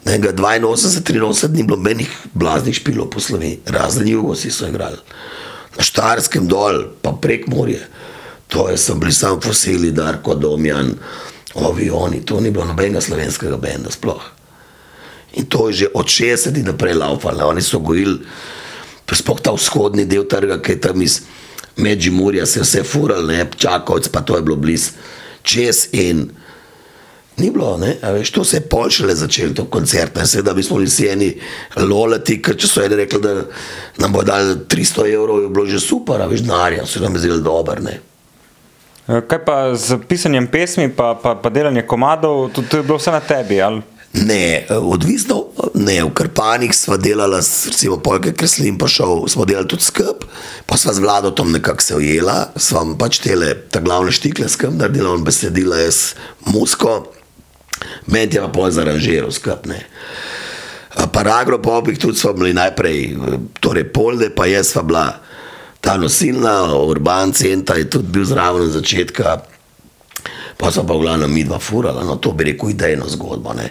[0.05, 4.97] ne, 82, 83 ni bilo menih blaznih špilov po Sloveniji, razen jugosi so igrali.
[5.78, 7.84] Na Štarskem dol, pa prek morje.
[8.51, 10.95] To je, so bili samo fosili, Darko Domjan,
[11.53, 14.24] ovi oni, to ni bilo nobenega slovenskega benda sploh.
[15.34, 18.19] In to je že od 60 naprej laufalo, oni so gojili,
[19.16, 21.22] sploh ta vzhodni del trga, ki je tam iz
[21.82, 24.91] Medžimurja se je vse fural, ne, čakovc, pa to je bilo blizu
[25.43, 26.30] čez in
[27.38, 27.95] Ni bilo, ne?
[28.01, 30.16] a veš, to se je pol šele začelo, to koncert.
[30.16, 30.26] ne.
[30.28, 31.30] Seveda, mi smo bili vsi eni
[31.78, 33.34] lolati, ker če so eni rekli, da
[33.97, 37.24] nam bo dali 300 evrov, je bilo že super, a veš, denarja, se nam je
[37.24, 37.95] zdelo dober, ne.
[39.07, 42.99] Eh, Kaj pa z pisanjem pesmi, pa, pa, pa delanje komadov, to, to je bilo
[42.99, 43.62] vse na tebi.
[43.62, 43.82] Ali?
[44.14, 45.45] Ne, odvisno,
[45.78, 50.26] Ne, v Krpanih sva delala, s- recimo, polke kreslin, pa šel, smo delali tudi skup,
[50.66, 55.14] pa sva z vladotom nekako se ujela, sva pač tele, ta glavne štikle skup naredila,
[55.14, 56.16] on besedila, jaz
[56.49, 57.12] musko,
[58.09, 59.86] meni je pa pol zaranžiral skup, ne.
[60.97, 63.16] A Paragro popih tudi smo bili najprej,
[63.62, 65.05] torej polde, pa jaz sva bila
[65.82, 69.38] ta nosilna, urban center je tudi bil zraven začetka,
[70.57, 73.53] pa so pa v glavnem mi dva furala, no to bi rekel idejno zgodbo.
[73.53, 73.70] Ne.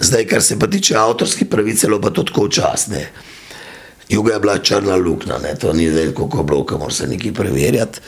[0.00, 3.08] Zdaj, kar se pa tiče avtorskih pravic, je pa to tako včasne.
[4.08, 8.00] Juga je bila črna luknja, ne, to ni zdaj kako bilo, kamor se nekaj preverjati.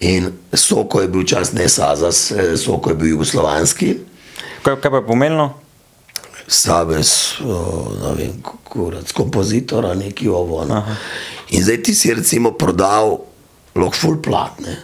[0.00, 3.96] In Soko je bil čas ne Sazas, eh, Soko je bil jugoslovanski,
[4.64, 5.50] Kaj, kaj pa je pomenilo?
[6.48, 7.38] Sabes,
[8.00, 8.32] ne vem,
[8.64, 10.64] kurac, kompozitora, neki ovo.
[10.68, 10.80] Ne.
[11.56, 13.18] In zdaj ti si recimo prodal
[13.76, 14.56] lahko full plat.
[14.64, 14.76] Ne.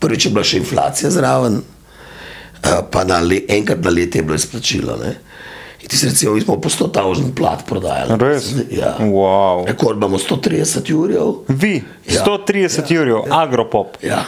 [0.00, 1.60] Prvič je bila še inflacija zraven,
[2.90, 4.96] pa na le, enkrat na leto je bilo izplačilo.
[4.96, 5.14] Ne.
[5.80, 8.16] In ti si recimo, mi smo po 100 tavžen plat prodajali.
[8.18, 8.44] Res?
[8.70, 8.96] Ja.
[9.00, 9.66] Wow.
[9.66, 11.34] Rekord imamo 130 jurjev.
[11.48, 12.24] Vi, Ja.
[12.24, 12.96] 130 ja.
[12.96, 13.96] jurjev, agropop.
[14.02, 14.24] Ja.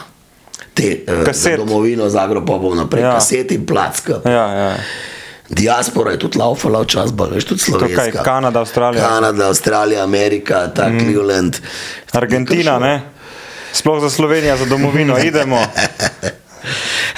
[0.73, 1.51] Te, eh, Kaset.
[1.51, 3.07] za domovino z Agropopom naprej, Ja.
[3.07, 3.13] ja.
[3.13, 4.21] kaseti in placka.
[4.25, 4.75] Ja, ja.
[5.49, 8.01] Diaspora je tudi laufala včasih, veš, tudi slovenska.
[8.01, 9.03] kaj, Kanada, Avstralija?
[9.03, 10.99] Kanada, Avstralija, Amerika, ta mm.
[10.99, 11.57] Cleveland.
[12.11, 13.01] Argentina, ne?
[13.73, 15.59] Sploh za Slovenijo, za domovino, idemo.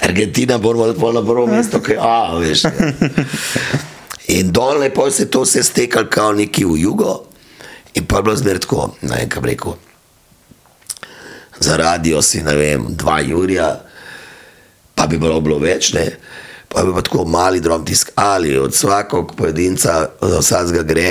[0.02, 2.66] Argentina bo morala pol na prvo mesto, kaj a, veš.
[4.34, 7.24] In dol je pa se to vse stekalo kao neki v jugo
[7.94, 9.76] in pa je bilo zmer tako, ne vem, kam rekel.
[11.60, 13.68] Za radio si, ne vem, dva Jurija,
[14.96, 16.08] pa bi bilo, bilo več, ne.
[16.74, 21.10] Pa bi pa tako mali drom tisk ali od vsakog pojedinca, od vsakega gre,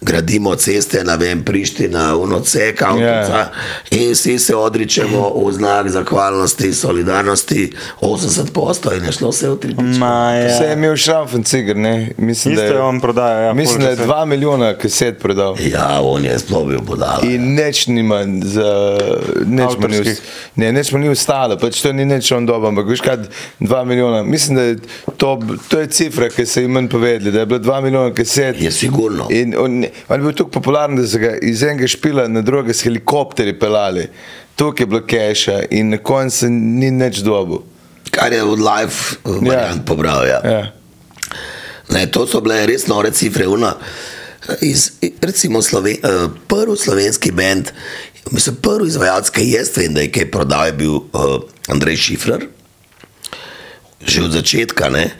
[0.00, 3.50] gradimo ceste, ne vem, Priština, Unocek, avtoca Ja.
[3.90, 9.56] in vsi se odričemo v znak zahvalnosti, solidarnosti, 80 posto in je šlo vse v
[9.58, 9.98] tri pičke.
[9.98, 10.72] Ma, Vse je ja.
[10.72, 12.10] imel šrafen cigar, ne?
[12.18, 14.08] Mislim, Isto da je on prodajal, ja, mislim, da je kaset.
[14.10, 15.56] 2 milijona kaset prodal.
[15.60, 17.20] Ja, on je sploh bil budala.
[17.22, 18.98] In nič nima za,
[19.46, 20.00] nič mu ni,
[20.56, 23.16] ne, nič mu ni ostalo, pač to ni nič on doba, ampak veš kaj,
[23.60, 24.76] 2 milijona, mislim, da je
[25.16, 28.60] to, to je cifra, ki so jim manj povedali, da je bilo 2 milijona kaset.
[28.60, 29.26] Je sigurno.
[29.30, 32.74] In on, on je bil tako popularen, da so ga iz enega špila na drugega
[32.74, 34.08] s helikopterji pelali.
[34.56, 37.62] Tukaj je bilo keša in na koncu ni nič dobil.
[38.10, 40.26] Kar je od live variant pobral.
[40.26, 40.40] Ja.
[40.44, 40.72] Ja.
[41.90, 43.46] Ne, to so bile res nore cifre.
[43.46, 43.74] Una,
[44.60, 44.90] iz,
[45.22, 47.70] recimo Sloven, uh, prvi slovenski bend,
[48.30, 51.36] mislim, prvi izvajalec, ki jaz vem, da je kaj prodal, je bil uh,
[51.68, 52.48] Andrej Šifrer,
[54.06, 54.90] že od začetka.
[54.90, 55.10] Ne?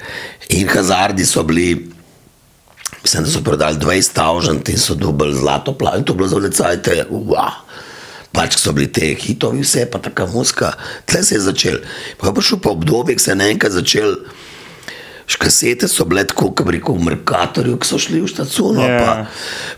[0.57, 1.96] In hazardi so bili,
[3.07, 5.99] mislim, da so prodali 20 tavžant in so dobili zlato plav.
[5.99, 7.63] In to je bilo za necajte, wow.
[8.33, 10.73] Pač so bili te hitovi, vse pa taka muska,
[11.07, 11.79] tle se je začel.
[12.19, 14.17] Pa je prišel pa obdobje, ko se je naenkrat začel.
[15.27, 18.91] Škasete so bile tako, kot rekel, v Merkatorju, ki so šli v štacuno, Ja.
[18.91, 19.07] yeah.
[19.07, 19.15] pa,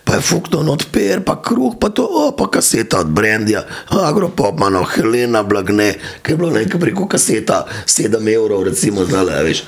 [0.04, 4.56] pa je fuknil not per, pa kruh, pa to, o, pa kaseta od Brendija, Agropop,
[4.60, 9.64] mano, Helena Blagne, ki je bilo nekaj, rekel, kaseta 7 evrov, recimo, zdaj, veš.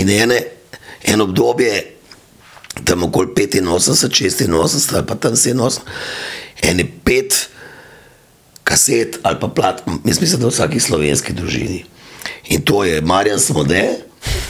[0.00, 0.40] In ene,
[1.04, 2.01] en obdobje,
[2.84, 5.80] tam okoli 85, 86, ali pa tam 87,
[6.62, 7.48] ene pet
[8.64, 11.84] kaset ali pa plat, jaz mislim, da v vsaki slovenski družini.
[12.48, 13.82] In to je Marjan Smode,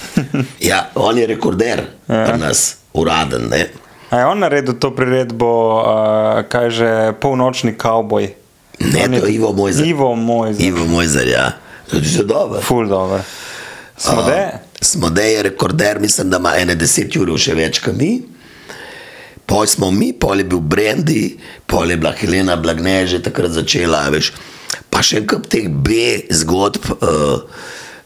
[0.70, 3.48] ja, on je rekorder pri nas, uraden.
[3.50, 3.66] Ne?
[4.10, 8.28] A je on naredil to priredbo, uh, kaj že polnočni kavboj?
[8.82, 9.86] Ne, On to je Ivo Mojzer.
[9.86, 10.66] Ivo Mojzer.
[10.66, 11.52] Ivo Mojzer, ja.
[11.90, 12.60] Tudi že dobro.
[12.60, 13.22] Ful dobro.
[13.96, 14.71] Smode?
[14.82, 18.16] Smode je rekorder, mislim, da ima ene deset ur še več kot mi.
[19.46, 24.08] Pol smo mi, pol je bil Brandy, pol je bila Helena Blagne že takrat začela,
[24.10, 24.32] veš.
[24.90, 27.44] Pa še en kup teh B zgodb, uh,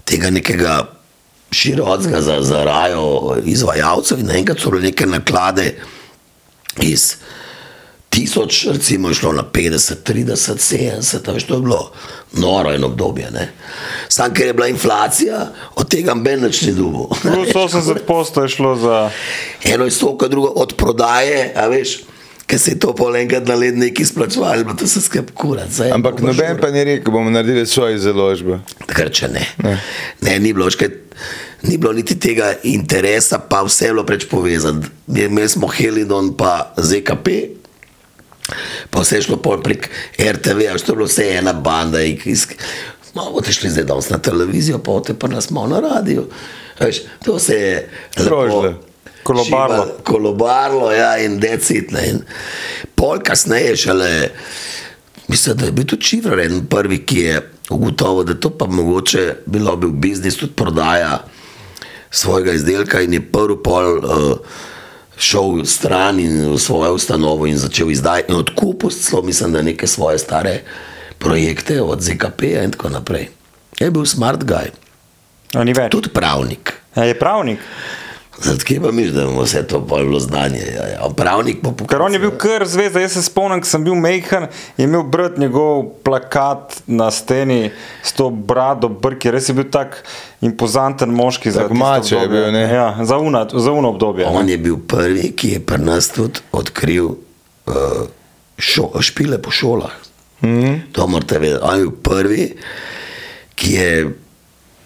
[0.06, 0.82] tega nekega
[1.56, 5.70] širokega za, za rajo izvajalcev in naenkrat so bile neke naklade
[6.82, 7.14] iz
[8.16, 11.92] tisoč, recimo, je šlo na 50, 30, 70, a veš, to je bilo
[12.32, 13.30] noro eno obdobje.
[13.30, 13.48] Ne?
[14.08, 17.08] Sam, ker je bila inflacija, od tega ben nič ni dubo.
[17.22, 19.10] Plus 80 posto je šlo za.
[19.64, 21.98] Eno je stoka, drugo od prodaje, a veš,
[22.46, 25.68] ker se je to pol enkrat na let neki izplačevali, pa to se skrb kurat.
[25.70, 28.62] zdaj Ampak pa noben pa ni rekel, bomo naredili svoje založbe.
[28.86, 29.44] Takrat če ne.
[29.64, 29.76] Ne,
[30.22, 30.88] ne ni, bilo, škaj,
[31.68, 34.88] ni bilo niti tega interesa, pa vse je bilo preč povezano.
[35.12, 37.28] Imeli smo Helidon, pa ZKP,
[38.90, 41.98] pa vse je šlo pol prek RTV, a to je bilo vse ena banda.
[43.14, 46.26] Malo te šli zdaj danes na televizijo, pa te pa nas malo na radio.
[46.80, 48.74] Veš, to se je lepo Krožile.
[49.26, 49.84] Kolobarilo.
[49.84, 52.06] šibalo, Kolobarlo, ja, in decitne.
[52.08, 52.20] In
[52.94, 54.30] pol kasneje šele.
[55.28, 57.40] Mislim, da je bil tudi Čivrar en prvi, ki je
[57.70, 61.24] ugotovil, da to pa mogoče bilo bi v biznis tudi prodaja
[62.10, 64.36] svojega izdelka in je prvi pol uh,
[65.18, 69.86] šel stran in v svojo ustanovo in začel izdajati in odkupil celo, mislim, da neke
[69.86, 70.60] svoje stare
[71.18, 73.28] projekte od ZKP-ja in tako naprej.
[73.80, 74.70] Je bil smart guy,
[75.54, 76.72] No, tudi pravnik.
[76.94, 77.58] A je pravnik.
[78.42, 80.58] Zakaj pa misliš, da imamo vse to pol bilo znanje?
[80.58, 81.08] Ja, ja.
[81.16, 83.00] Pravnik pa Ker on je bil kar zvezda.
[83.00, 87.70] Jaz se spomnim, ko sem bil mehen, je imel brat njegov plakat na steni
[88.02, 89.30] s to brado, brki.
[89.30, 90.02] Res je bil tak
[90.40, 91.72] impozanten moški za Tak
[92.28, 92.62] bil, ne?
[92.74, 94.26] Ja, za una- za uno obdobje.
[94.26, 94.52] On ne.
[94.52, 97.74] je bil prvi, ki je pri nas tudi odkril uh,
[98.58, 99.92] šo, špile po šolah.
[100.42, 100.80] Mm -hmm.
[100.92, 101.60] To morate vedeti.
[101.62, 102.56] On je bil prvi,
[103.54, 104.12] ki je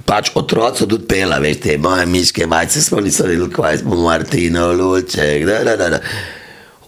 [0.06, 5.46] pač otroci tudi pela, veste, moje miške majce smo niso videli, kaj smo Martino, Luček,
[5.46, 5.88] da, da, da.
[5.96, 6.00] da.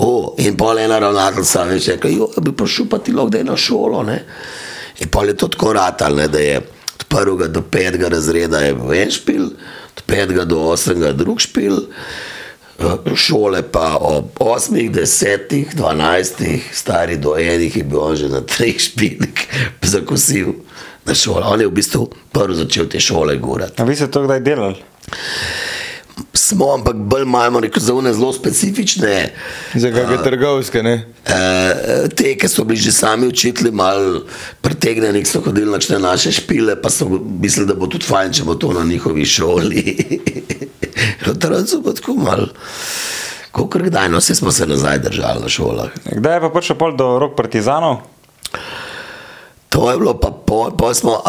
[0.03, 3.45] O, in pol ena ravnateljica je rekla, jo, bi prišel pa ti lahko da je
[3.45, 4.19] na šolo, ne.
[5.01, 8.75] In pol je to tako ratal, ne, da je od prvega do petega razreda je
[9.03, 9.45] en špil,
[9.93, 11.79] od petega do osmega drug špil,
[13.15, 18.79] šole pa ob osmih, desetih, dvanajstih, stari do enih je bil on že na treh
[18.79, 19.47] špilih
[19.95, 20.55] zakosil
[21.07, 21.47] na šolo.
[21.47, 23.83] On je v bistvu prvi začel te šole gurati.
[23.83, 24.77] A vi ste to kdaj delali?
[26.35, 29.33] Smo, ampak bolj imamo neko za one zelo specifične.
[29.75, 30.95] Za kakšne trgovske, ne?
[31.27, 34.23] Uh, te, ki so bili že sami učitelji, malo
[34.61, 37.09] pretegnjeni, so hodili na naše špile, pa so
[37.41, 39.97] mislili, da bo tudi fajn, če bo to na njihovi šoli.
[41.33, 42.49] Otroci pa tako malo.
[43.53, 45.91] Kako kdaj, no, vse smo se nazaj držali na šolah.
[46.05, 48.01] Kdaj je pa prišel pol do rok partizanov?
[49.69, 51.23] To je bilo, pa pol, pol smo,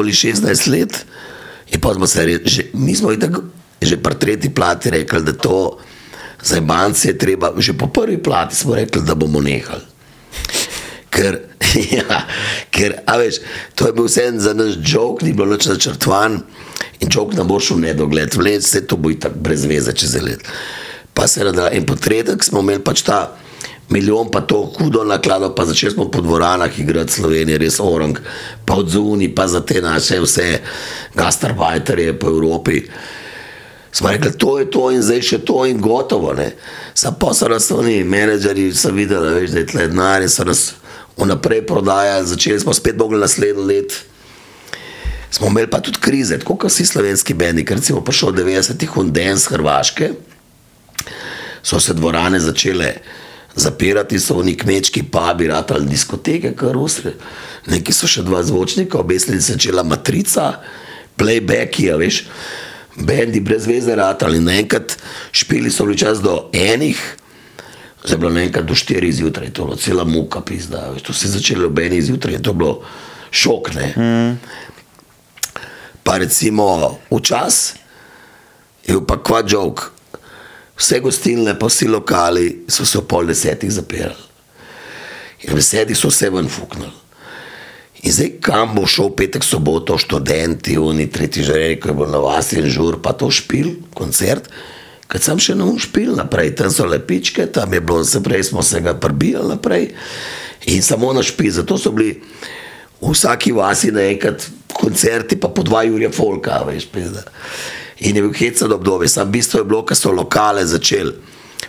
[0.00, 1.04] bili 16 let
[1.72, 3.40] in pa smo se, re, že, mi smo itak,
[3.82, 5.78] že pri tretji plati rekli, da to
[6.44, 9.84] za banke je treba, že po prvi plati smo rekli, da bomo nehali.
[11.10, 11.38] Ker,
[11.98, 12.24] ja,
[12.70, 13.40] ker, veš,
[13.74, 16.40] to je bil vse za naš jok, ni bilo nič načrtovan
[17.00, 20.16] in jok nam bo šel v nedogled, vleč se to bo itak brez veze čez
[20.22, 20.44] let.
[21.14, 23.36] Pa se rada, in potredek smo imeli pač ta
[23.88, 28.18] milijon, pa to hudo naklado, pa začeli smo po dvoranah igrati Slovenije, res orang,
[28.64, 30.60] pa od zuni, pa za te naše vse
[31.14, 32.82] gastarbajterje po Evropi.
[33.92, 36.32] Smo rekli, to je to in zdaj še to in gotovo.
[36.32, 36.50] ne.
[36.94, 40.44] Sam pa so nas oni menedžerji, so videli, veš, da je tle denar in so
[40.44, 40.72] nas
[41.16, 43.94] vnaprej prodajali, začeli smo spet mogli naslednji let.
[45.30, 48.90] Smo imeli pa tudi krize, tako kot vsi slovenski bendi, ker recimo prišel v 90-ih
[48.90, 50.10] Hunden z Hrvaške,
[51.62, 52.94] so se dvorane začele
[53.56, 57.14] zapirati, so oni kmečki pubi, ratali diskoteke, kar usre.
[57.70, 60.50] Neki so še dva zvočnika, obesili se začela matrica,
[61.16, 62.24] playbacki, a veš,
[62.96, 64.42] bendi brez veze ratali.
[64.42, 64.96] Naenkrat
[65.32, 67.00] špili so bili čas do enih,
[68.02, 71.12] zdaj je bilo naenkrat do štirih zjutraj, to je bilo cela muka, pizda, veš, to
[71.12, 72.74] se je začelo ob enih zjutraj, to je bilo
[73.30, 73.88] šok, ne.
[73.96, 74.36] Mm.
[76.04, 77.74] Pa recimo včas
[78.84, 79.90] je bil pa kva jok.
[80.76, 84.30] Vse gostilne, pa vsi lokali so se ob pol desetih zapirali.
[85.44, 86.92] In ob desetih so se ven fuknili.
[88.04, 92.20] In zdaj, kam bo šel petek, soboto, študenti, oni tretji že rekel, je bil na
[92.20, 94.50] vas in žur, pa to špil, koncert.
[95.08, 98.50] Kad sem še na um špil naprej, tam so lepičke, tam je bilo, se prej
[98.50, 99.88] smo se ga prbijali naprej
[100.68, 101.52] in samo na špil.
[101.52, 102.18] Zato so bili
[103.00, 107.24] v vsaki vasi naenkrat koncerti, pa po dva Jurija Folka, veš, pizda.
[108.00, 111.14] In je bil hecen obdobje, sam bistvo je bilo, ker so lokale začeli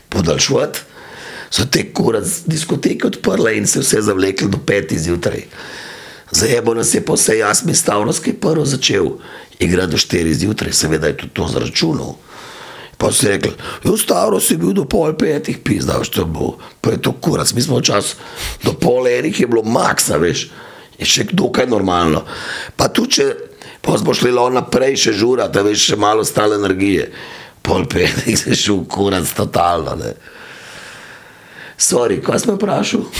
[0.09, 0.80] podaljševati,
[1.49, 5.45] so te kurac diskoteke odprle in se vse zavlekli do petih zjutraj.
[6.32, 9.05] Zajebo nas je pa vse jasmi Stavrovski prvo začel
[9.59, 12.15] igrati do štirih zjutraj, seveda je tudi to zračunal.
[12.97, 13.51] Pa si rekel,
[13.97, 17.78] Stavro si bil do pol petih, pizda, što bo, pa je to kurac, mi smo
[17.78, 18.15] včasih
[18.63, 20.49] do pol enih je bilo maksa, veš,
[20.99, 22.23] je še dokaj normalno.
[22.76, 23.28] Pa tu če,
[23.86, 27.11] pa smo šli lo naprej še žura, da veš še malo stale energije,
[27.61, 30.13] pol petih se šel kurac totalno, ne.
[31.77, 33.03] Sorry, kaj smo vprašal?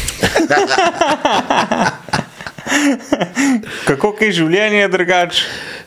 [3.88, 5.43] Kako je življenje drugače?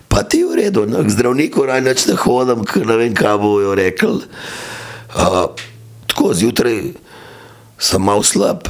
[0.09, 3.37] Pa ti v redu, no, k zdravniku raj neč ne hodim, ker ne vem, kaj
[3.43, 4.22] bojo rekel.
[5.12, 5.53] Uh,
[6.09, 6.79] tako zjutraj
[7.79, 8.68] sem mal slab,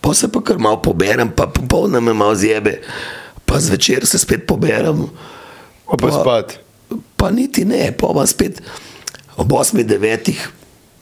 [0.00, 2.78] pa se pa kar malo poberem, pa popolno me malo zjebe,
[3.46, 5.08] pa zvečer se spet poberem.
[5.88, 6.58] Pa pa spat.
[7.16, 8.62] Pa niti ne, pa pa spet
[9.38, 10.32] ob 8-9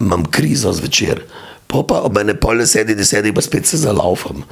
[0.01, 1.23] imam krizo zvečer,
[1.67, 4.45] pa pa ob ene pol deseti, deseti pa spet se zalaufam.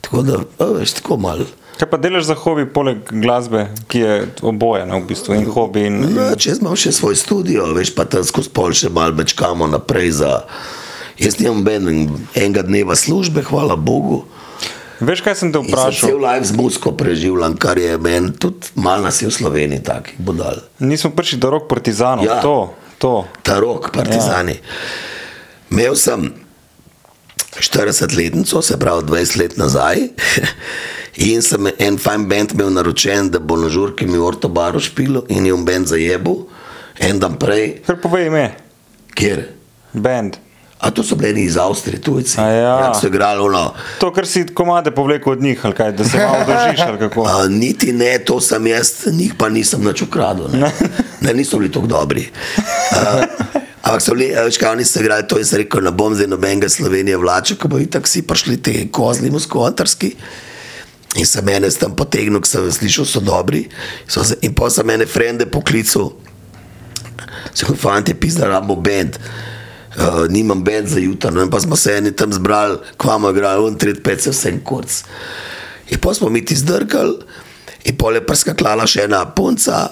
[0.00, 0.40] Tako da,
[0.78, 1.44] veš, tako malo.
[1.76, 4.12] Kaj pa delaš za hobi, poleg glasbe, ki je
[4.42, 5.84] oboje, no, v bistvu, in hobi.
[5.90, 9.68] In, No, če imam še svoj studio, veš pa tam skozi pol še malo mečkamo
[9.68, 10.32] naprej za.
[11.20, 11.64] Jaz nimam
[12.36, 14.24] enega dneva službe, hvala Bogu.
[15.00, 16.08] Veš, kaj sem te vprašal?
[16.08, 20.14] cel live z muziko preživljam, kar je meni tudi malo nas je v Sloveniji takih
[20.18, 20.62] budal.
[20.80, 22.24] Nismo prišli do rok partizanov.
[22.24, 22.40] Ja.
[22.40, 23.28] To, to.
[23.42, 24.56] Ta rok, partizani.
[24.56, 24.64] Ja.
[25.70, 26.32] Imel sem
[27.60, 30.08] 40-letnico, se pravi 20 let nazaj,
[31.28, 35.24] in sem en fajn bend imel naročen, da bo na žurki mi Orto Baro špilo
[35.28, 36.46] in je on bend zajebil,
[37.00, 38.46] en dan prej, Kar povej ime,
[39.14, 39.48] kjer.
[39.92, 40.40] bend.
[40.80, 42.40] A to so bili iz Avstrije, tujci.
[42.40, 42.80] A ja.
[42.80, 43.74] Jak so igrali ono.
[43.98, 46.80] To, kar si komade povlekel od njih, kaj, da se malo držiš.
[47.32, 50.48] A, niti ne, to sem jaz, njih pa nisem nič ukradel.
[50.52, 50.72] Ne.
[51.20, 52.28] ne, niso bili tako dobri.
[52.92, 53.22] A,
[53.82, 56.68] ampak so bili, veš, kaj oni so igrali, to je rekel, ne bom zdaj nobenega
[56.68, 60.12] Slovenije vlačil, ko bo itak vsi prišli te kozli muskotarski.
[61.16, 63.64] In sem mene tam potegnil, ker sem slišal, so dobri.
[64.08, 66.12] So se, in pa sem mene frende poklical,
[67.54, 69.16] se kot fanti, pizda, rabo bend.
[69.96, 73.78] Uh, nimam bend za jutro, no, pa smo se eni tam zbrali, kvamo igrali, on
[73.80, 74.98] tret pet, se vse en kurc.
[75.90, 77.14] In pa smo mi ti zdrkali,
[77.88, 79.86] in pol je prskaklala še ena punca,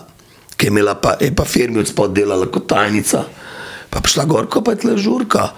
[0.57, 3.25] ki je imela pa, je pa firmi od spod delala kot tajnica,
[3.89, 5.49] pa prišla gor, ko pa je tle žurka.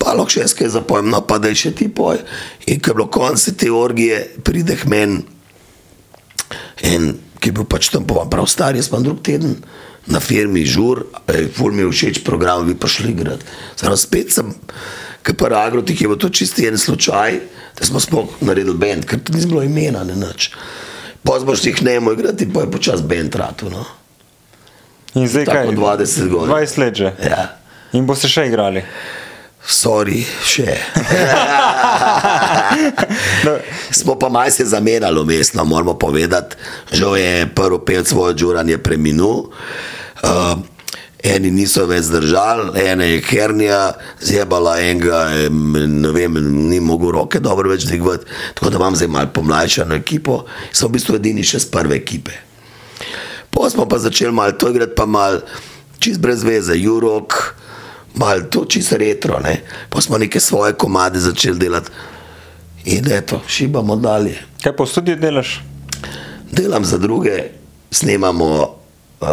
[0.00, 2.16] Pa lahko še jaz kaj zapojem, no pa da je še ti poj.
[2.72, 5.20] In ko je bilo konec te orgije, pride k meni
[6.80, 9.58] in ki je bil pač tam pa prav star, jaz pa drug teden
[10.06, 11.04] na firmi žur,
[11.56, 13.44] ful mi je všeč program, vi pa šli igrati.
[13.76, 14.54] Zdaj spet sem,
[15.26, 17.40] ki pa agrotih je bil to čisti en slučaj,
[17.78, 20.50] da smo sploh naredili bend, ker tudi ni bilo imena, ne nič.
[21.22, 23.84] Pozboš jih ne moreš igrati, pa je počas bend ratu, no.
[25.14, 25.66] In zdaj kaj?
[25.66, 26.54] Tako 20 godin.
[26.54, 27.12] 20 let že.
[27.26, 27.46] Ja.
[27.92, 28.84] In boste še igrali.
[29.66, 30.76] Sorry, še.
[33.44, 33.56] No,
[33.90, 36.56] Smo pa malo se zamenjali umestno, moramo povedati.
[36.92, 39.50] Žal je prvi pevec svoj Džuran je preminul.
[40.22, 40.60] Uh,
[41.24, 43.80] eni niso več zdržali, ena je hernija,
[44.20, 46.38] zjebala enega, em, ne vem,
[46.68, 48.28] ni mogel roke dobro več dvigovati.
[48.54, 52.36] Tako da imam zdaj malo pomlajšano ekipo, sem v bistvu edini še z prve ekipe.
[53.50, 55.42] Pa smo pa začeli malo to igrati, pa malo
[56.00, 57.36] čist brez veze, Jurok,
[58.14, 59.60] malo to čist retro, ne.
[59.88, 61.90] Pa smo neke svoje komade začeli delati.
[62.84, 64.38] In eto, šibamo dalje.
[64.62, 65.60] kaj pa v studiu delaš?
[66.52, 67.50] Delam za druge,
[67.90, 68.76] snemamo,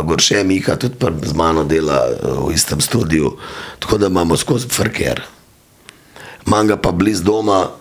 [0.04, 2.12] Gorše Mika tudi pr- z mano dela a,
[2.48, 3.32] v istem studiu,
[3.80, 5.22] tako da imamo skozi frker.
[6.48, 7.72] Imam ga pa blizu doma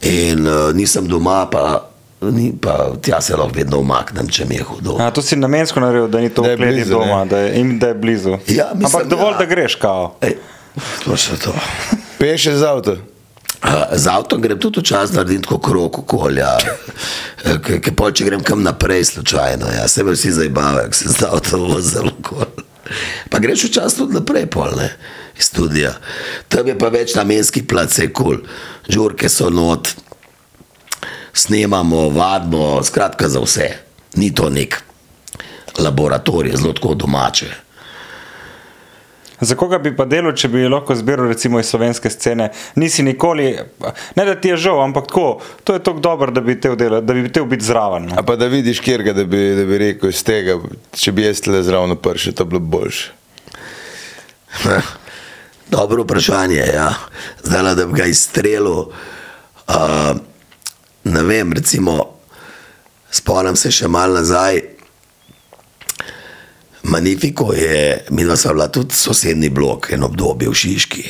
[0.00, 1.88] in uh, nisem doma, pa,
[2.30, 4.96] ni, pa tja se lahko vedno umaknem, če mi je hudo.
[5.00, 7.30] A, to si namensko naredil, da ni to v kleti doma, ne?
[7.30, 8.38] da je, in da je blizu.
[8.48, 9.38] Ja, mislim, Ampak dovolj, ja.
[9.38, 10.14] da greš, kao.
[10.20, 10.36] Ej,
[11.44, 11.54] to.
[12.18, 12.96] Peš z avto.
[13.64, 16.50] A, Z avtom grem tudi včasih narediti tako krok okolja,
[17.80, 19.70] ki pol, če grem kam naprej, slučajno.
[19.72, 19.88] Ja.
[19.88, 22.64] Se me vsi zabavajo, se z avtom vozil okoli.
[23.32, 24.90] Pa greš včasih tudi naprej, pol, ne,
[25.38, 25.94] iz studija.
[26.52, 28.42] Tam je pa več namenskih plac, je kul, cool.
[28.88, 29.94] žurke so not,
[31.34, 33.68] snemamo, vadimo, skratka za vse.
[34.14, 34.82] Ni to nek
[35.78, 37.46] laboratorij, zelo tako domače.
[39.40, 42.48] Za koga bi pa delal, če bi lahko zbiral recimo iz slovenske scene?
[42.78, 43.48] Nisi nikoli,
[44.16, 47.02] ne da ti je žal, ampak tako, to je tako dobro, da bi te delal,
[47.02, 48.06] da bi te biti zraven.
[48.08, 48.14] no.
[48.18, 50.58] A pa da vidiš, kjer ga, da bi, da bi rekel iz tega,
[50.92, 53.10] če bi jaz le zraven prši, to bi bilo boljše.
[55.74, 56.62] Dobro vprašanje.
[56.74, 56.94] Ja.
[57.42, 58.86] Zdaj, da bi ga izstrelil.
[59.66, 60.14] Uh,
[61.04, 61.98] ne vem, recimo,
[63.10, 64.62] spomnim se še malo nazaj.
[66.84, 71.04] Magnifico je, mi dva sva bila tudi sosednji blok, en obdobje v Šiški.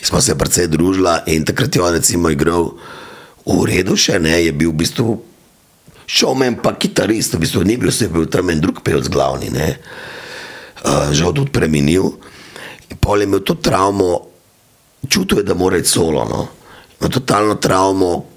[0.00, 2.72] In smo se precej družila in takrat je on recimo igral
[3.46, 5.18] v redu še, ne, je bil v bistvu
[6.10, 9.50] šovmen pa kitarist, v bistvu ni bil, se je bil tam en drug pevc glavni,
[9.54, 9.68] ne.
[10.80, 12.16] Uh, žal tudi preminil.
[12.90, 14.10] In pol je imel to travmo,
[15.06, 16.24] čutil je, da mora iti solo.
[16.26, 16.48] No.
[16.98, 18.29] Ima totalno travmo,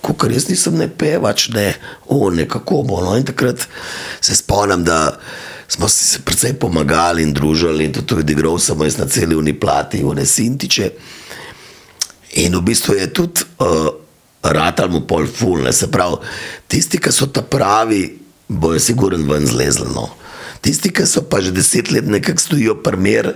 [0.00, 1.74] kot jaz nisem ne pevač, ne,
[2.06, 3.00] o, ne, kako bo.
[3.04, 3.16] No.
[3.16, 3.66] In takrat
[4.20, 5.18] se spomnim, da
[5.68, 10.14] smo si precej pomagali in družili, in tudi odigral sem jaz na celi uniplati, v
[10.18, 10.90] Nesintiče.
[12.44, 13.90] In v bistvu je tudi uh,
[14.42, 16.22] ratal mu pol fulne, se pravi,
[16.70, 18.06] tisti, ki so ta pravi,
[18.48, 19.90] bojo sigurno ven zlezli.
[19.94, 20.08] No.
[20.60, 23.32] Tisti, ki so pa že deset let nekako stojijo primer,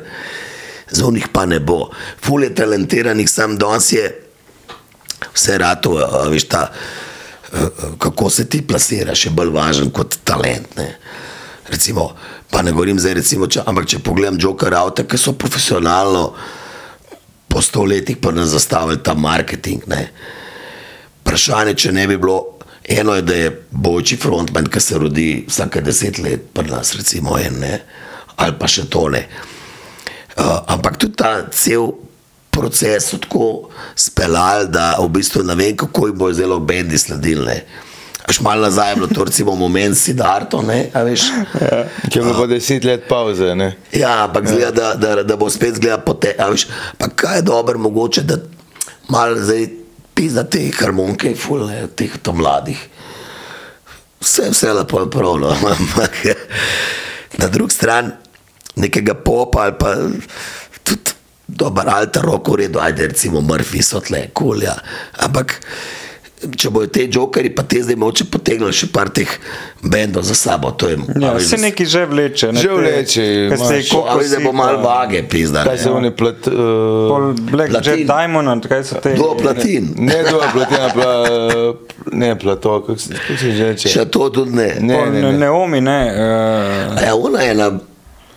[0.91, 1.91] za njih pa ne bo.
[2.21, 4.24] Ful je talentiranih, sam danes je
[5.35, 6.68] vse rato, a veš ta,
[7.53, 7.66] eh,
[7.99, 10.77] kako se ti plasiraš, je bolj važen kot talent.
[10.77, 10.99] Ne.
[11.68, 12.12] Recimo,
[12.51, 16.33] pa ne govorim zdaj, recimo, če, ampak če pogledam Joker avte, ki so profesionalno
[17.49, 19.87] po sto letih pa nas zastavili ta marketing.
[19.87, 20.09] Ne.
[21.22, 25.81] Vprašanje, če ne bi bilo, eno je, da je bojči frontman, ki se rodi vsake
[25.81, 27.79] deset let, pri nas, recimo, en, ne,
[28.37, 29.22] ali pa še to ne.
[30.35, 31.93] Uh, ampak tudi ta cel
[32.55, 37.47] procesu tako speljali, da v bistvu ne vem, kako jih bo zelo bendi sledili.
[37.47, 37.65] ne.
[38.25, 41.29] Až malo nazaj je bilo to recimo moment Sidarto, ne, a veš.
[42.09, 43.53] Ki je bilo po deset let pauze.
[43.55, 43.77] Ne?
[43.93, 46.33] Ja, ampak zgleda, da, da, da bo spet zgleda pote.
[46.39, 46.67] a veš,
[46.99, 48.39] Pa kaj je dobro, mogoče, da
[49.09, 49.69] malo zdaj
[50.15, 52.81] pizda te harmonike, fulne, teh to mladih.
[54.25, 56.17] Vse, vse lepo je prav, no, ampak
[57.39, 58.09] na drugi strani
[58.77, 59.97] nekega popa ali pa
[61.55, 64.75] dober alter rok v redu, ajde recimo Murphy so tle, kulja.
[65.19, 65.61] Ampak
[66.45, 69.31] če bojo te jokeri, pa te zdaj moče potegnili še par teh
[69.83, 72.51] bendov za sabo, to je Ja, a veš, se neki že vleče.
[72.53, 75.63] Ne, Že vleče, kaj ste imaš- Ko, a veš, da bo malo vage, pizda.
[75.65, 75.95] Kaj se ne.
[75.95, 76.45] oni plat...
[76.45, 77.93] Pol Uh, Black Platin.
[77.95, 79.15] Jet Diamond, kaj so te?
[79.15, 79.89] Do platin.
[79.97, 81.09] ne dva platina, pla,
[82.13, 83.89] ne plato, kako se, kako se že reče.
[83.89, 84.69] Še to tudi ne.
[84.83, 85.33] Ne, Pol ne, ne.
[85.39, 86.01] Neomi, ne.
[86.13, 87.71] Uh, A je ona ena,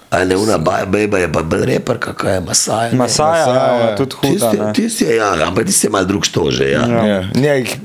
[0.09, 2.91] a ne ona beba je pa bolj reper, kakaj je Masaja.
[2.91, 2.97] ne?
[2.97, 3.89] Masaja, Masaja.
[3.89, 4.51] ja, tudi huda.
[4.51, 6.87] Tisti, tisti je, ja, ampak tisti je mal drug štože, ja.
[6.87, 7.05] ja.
[7.05, 7.77] Ja, ne, jih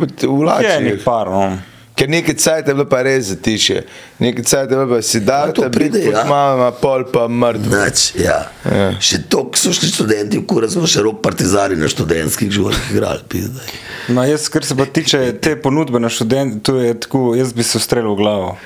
[0.63, 1.59] Je nek par, no.
[1.93, 3.83] Ker nekaj cajt je bilo pa res zatiše.
[4.19, 6.25] Nekaj cajt je bilo pa si Ja, to dal, pride, biti ja.
[6.25, 7.69] mama, pol pa mrtv.
[7.69, 8.39] Nač, ja.
[8.65, 8.89] Ja.
[8.97, 13.21] Še to, so šli študenti, v kura smo še rok partizani na študentskih žurah igrali,
[13.29, 13.75] pizdaj.
[14.17, 17.67] Ma jaz, kar se pa tiče te ponudbe na študent, tu je tako, jaz bi
[17.67, 18.57] se ustrelil v glavo.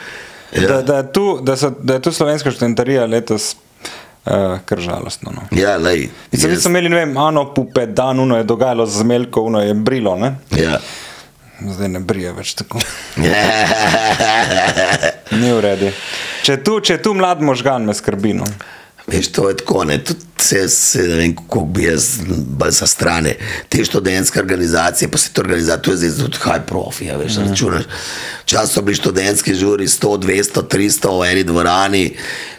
[0.53, 0.68] Ja.
[0.68, 3.57] Da, da, je tu, da, so, da je tu slovenska študentarija letos
[4.26, 5.32] uh, kar žalostno.
[5.34, 5.59] No.
[5.59, 6.09] Ja, lej.
[6.32, 9.62] Mislim, da so imeli, ne vem, Ano Pupe, dan, uno je dogajalo z Melko, uno
[9.62, 10.36] je brilo, ne?
[10.57, 10.78] Ja.
[11.61, 12.80] Zdaj ne brije več tako.
[15.40, 15.90] Ni v redu.
[16.44, 18.34] Če je tu, če tu mlad možgan, me skrbi.
[18.36, 18.44] No.
[19.07, 22.09] Veš, to je tako, ne, tudi se, se ne vem, kako bi jaz
[22.59, 23.36] bolj sa strane.
[23.68, 27.36] Te študentske organizacije, pa se to organizacije, to je zdaj tudi high profi, ja, veš,
[27.36, 27.48] mm.
[27.48, 27.84] računaš.
[28.42, 32.04] Včasih so bili študentski žuri 100, 200, 300 v eni dvorani,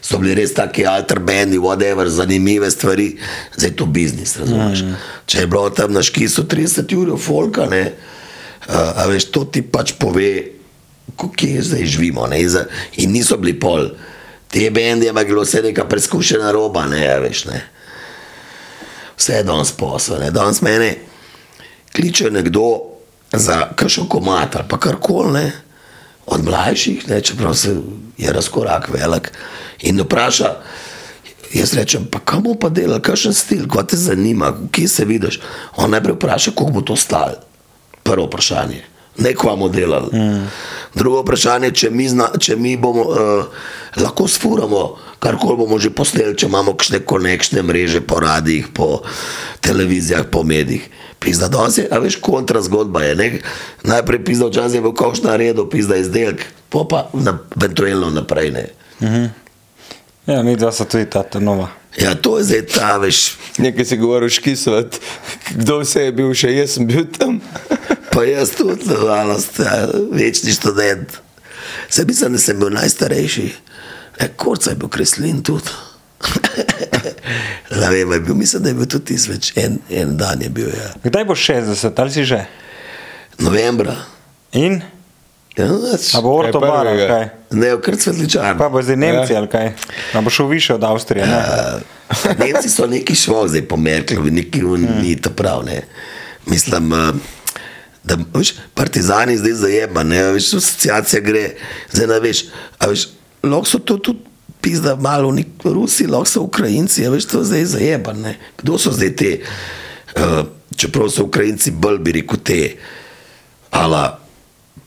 [0.02, 3.18] so bili res taki alter bendi, whatever, zanimive stvari,
[3.58, 4.84] zdaj je to biznis, razumeš.
[4.84, 4.96] Mm.
[5.26, 7.92] Če je bilo tam na škisu 30 ur folka, ne,
[8.68, 10.32] a, a veš, to ti pač pove,
[11.36, 12.28] kje zdaj živimo.
[12.28, 13.92] Ne, in, za, in niso bili pol.
[14.50, 17.62] Te bendi je bilo vse neka preskušena roba, ne, a veš, ne.
[19.18, 20.32] Vse je danes posel, ne.
[20.32, 20.96] Danes mene
[21.96, 22.82] kliče nekdo
[23.34, 25.52] za kakšen komat ali pa karkoli, ne,
[26.26, 27.76] od mlajših, ne, čeprav se
[28.18, 29.32] je razkorak velik
[29.82, 30.56] in vpraša,
[31.54, 35.40] Jaz rečem, pa kam bo pa delal, kakšen stil, kaj te zanima, kje se vidiš.
[35.80, 37.40] On najprej vpraša, koliko bo to stalo.
[38.04, 38.82] Prvo vprašanje,
[39.18, 40.12] ne kva bomo delali.
[40.12, 40.50] Mm.
[40.96, 43.64] Drugo vprašanje, če mi, zna, če mi bomo uh,
[44.02, 49.02] lahko sfuramo, karkoli bomo že posneli, če imamo kakšne konekšne mreže po radijih, po
[49.62, 50.90] televizijah, po medijih.
[51.20, 53.16] Pizda, danes je, a veš, kontra zgodba je.
[53.16, 53.28] Ne?
[53.84, 58.54] Najprej pizda, včasih je bil kauš na redu, pizda izdelek, pa pa na, eventualno naprej.
[58.54, 58.66] Ne?
[60.28, 61.72] Ja, mi dva so tudi ta nova.
[61.98, 65.00] Ja, to je zdaj ta, veš, Nekaj si govoril škisovat,
[65.56, 67.40] kdo vse je bil, še jaz sem bil tam.
[68.14, 71.18] Pa jaz tudi, nažalost, ja, večni študent.
[71.90, 73.48] Se mislim, da sem bil najstarejši.
[74.20, 75.70] E, Korca je bil kreslin tudi.
[77.82, 79.52] Ne vem, je bil, mislim, da je bil tudi tisti več.
[79.60, 80.94] En, en dan je bil, ja.
[81.04, 82.40] Kdaj bo 60, ali si že?
[83.44, 83.94] Novembra.
[84.58, 84.80] In?
[85.58, 86.10] Ja, nač.
[86.16, 87.26] A bo orto bar, ali kaj?
[87.58, 88.58] Ne, kar svetličar.
[88.58, 89.42] Pa bo zdaj Nemci, Ja.
[89.42, 89.72] ali kaj?
[90.14, 91.42] A bo šel više od Avstrije, ne?
[92.46, 95.02] Nemci so neki šlo zdaj po Merklovi, neki hmm.
[95.02, 95.66] ni to prav.
[95.66, 95.82] Ne.
[96.46, 97.12] Mislim, eh,
[98.04, 101.50] da veš, partizani zdaj zajema, ne veš, asociacija gre,
[101.92, 102.46] zdaj ne veš.
[102.80, 103.08] a veš
[103.44, 104.20] lahko so to tudi
[104.62, 108.14] pizda malo nek Rusi, lahko so Ukrajinci, a veš, to zdaj zajema.
[108.14, 108.38] Ne.
[108.58, 109.32] Kdo so zdaj te,
[110.18, 110.42] uh,
[110.76, 112.62] čeprav so Ukrajinci bolj bi rekel te,
[113.72, 114.20] ala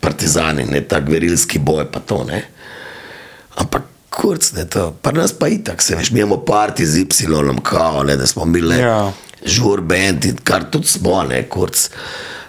[0.01, 2.43] partizani, ne ta gverilski boj pa to ne.
[3.61, 7.07] Ampak kurc, ne to, pa nas pa itak, se veš, mi imamo parti z Y,
[7.63, 8.87] kao, ne, da smo bili Ja.
[8.87, 9.13] ja.
[9.45, 11.89] žur band in kar tudi smo, ne, kurc.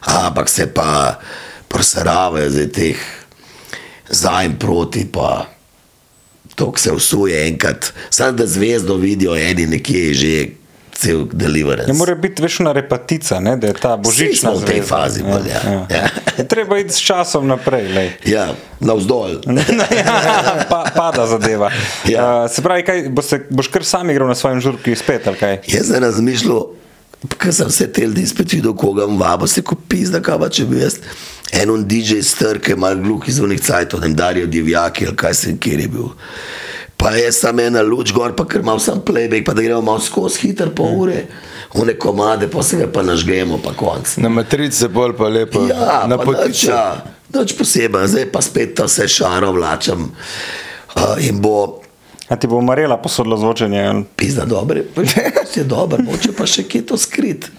[0.02, 1.20] Ampak se pa
[1.70, 2.98] prosaravajo za teh
[4.10, 5.46] za in proti, pa
[6.62, 7.94] to se usuje enkrat.
[8.10, 10.48] Samo da zvezdo vidijo, eni nekje je že
[10.94, 11.90] cel deliverance.
[11.90, 13.56] Ne more biti več na repatica, ne?
[13.58, 15.62] da je ta božična v tej fazi bolj, ja.
[15.90, 16.04] Ja.
[16.38, 17.88] Je Treba iti s časom naprej.
[17.96, 18.10] lej.
[18.30, 19.42] Ja, navzdol.
[19.98, 21.72] ja, pa, pada zadeva.
[22.06, 22.46] Ja.
[22.46, 25.26] Uh, se pravi, kaj, boš, boš kar sam igral na svojem žurku spet?
[25.66, 26.68] Jaz sem razmišljal,
[27.30, 30.50] ker sem se te ljudi spet videl, koga vam vabo, se ko pizda, kaj pa
[30.50, 31.00] če bi jaz
[31.52, 35.58] en un DJ strke, mal gluh iz unih cajtov, ne darijo divjaki ali kaj se
[35.60, 36.12] kjer je bil.
[36.98, 40.00] Pa je sam ena luč gor, pa ker imam sam playback, pa da gremo malo
[40.00, 41.26] skozi hiter pol ure,
[41.74, 44.18] one komade, pa se ga pa nažgemo, pa konc.
[44.22, 45.66] Na matrice bolj pa lepo.
[45.68, 46.70] Ja, na potice.
[46.70, 47.04] ja,
[47.34, 51.81] nič posebej, zdaj pa spet to vse šaro vlačam uh, in bo
[52.32, 54.04] A ti bo umarela posodlo zvočenje?
[54.16, 55.02] Pizda dobre, pa
[55.56, 57.50] je dobro, moče pa še kje to skrit.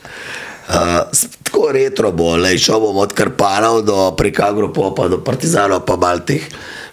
[0.63, 1.03] Uh,
[1.45, 6.25] tako retro bo, le šel bom od Karpanov do preko Agropopa, do Partizanov, pa mal
[6.25, 6.47] teh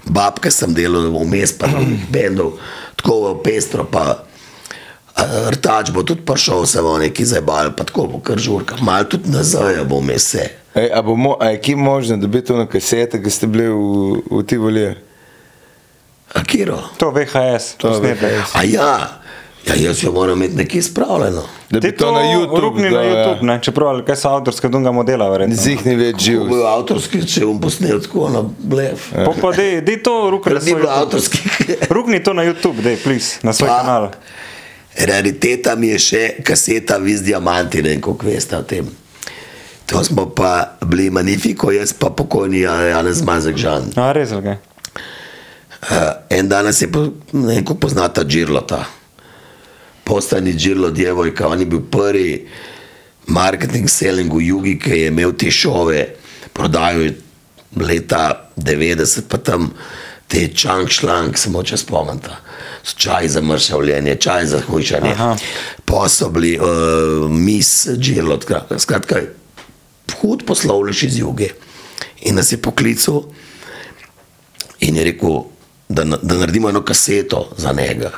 [0.04, 2.58] bab, ki sem delal vmes, pa drugih bendov,
[3.00, 8.20] tako pestro, pa uh, rtač bo tudi prišel, se bo neki zabal, pa tako bo
[8.20, 10.34] kar žurka, mal tudi nazaj bo vmes.
[10.36, 14.44] Ej, a, a je kje možno dobiti to na kasete, ki ste bili v, v
[14.44, 14.90] Tivoli?
[16.32, 16.80] A kiro?
[16.98, 18.22] To VHS, To posnetek.
[18.22, 18.56] VHS.
[18.56, 19.20] A ja,
[19.66, 21.42] ja jaz jo moram imeti nekje spravljeno.
[21.70, 22.60] Da bi Ti to na YouTube.
[22.60, 23.14] Rukni da, na ja.
[23.16, 23.60] YouTube, ne?
[23.62, 25.56] čeprav ali kaj so avtorske dunga modela, verjetno.
[25.56, 26.44] Zih ni več živ.
[26.44, 29.10] Bil avtorski, če bom posnel tako na blef.
[29.16, 30.98] Pa pa dej, dej to rukni na Ni bilo YouTube.
[30.98, 31.60] avtorskih.
[31.96, 34.10] Rukni to na YouTube, dej, please, na svoj Pa- kanal.
[35.00, 38.88] Rariteta mi je še kaseta Vis Diamanti, ne vem, koliko veste o tem.
[39.86, 40.50] To smo pa
[40.82, 43.88] bili magnifiko, jaz pa pokojni Janez Mazek Žan.
[43.96, 44.58] A, res, kaj?
[45.80, 48.84] Uh, en dan je, po- ne vem, kako poznata Džirlota.
[50.04, 52.48] Postani Džirlo Djevojka, on je bil prvi
[53.28, 56.06] marketing selling v Jugi, ki je imel te šove,
[56.54, 57.14] prodajal
[57.78, 59.70] leta 90, pa tam
[60.28, 62.30] te čank šlank, se moče spomniti.
[62.84, 65.12] So Čaj za mršavljenje, čaj za hujšanje.
[65.12, 65.36] Aha.
[65.86, 68.46] Posobli, uh, mis Džirlot,
[68.78, 69.22] skratka,
[70.22, 71.50] hud poslovnež iz Juge.
[72.22, 73.24] In nas je poklical
[74.80, 75.44] in je rekel,
[75.90, 78.12] da, na- da naredimo eno kaseto za njega.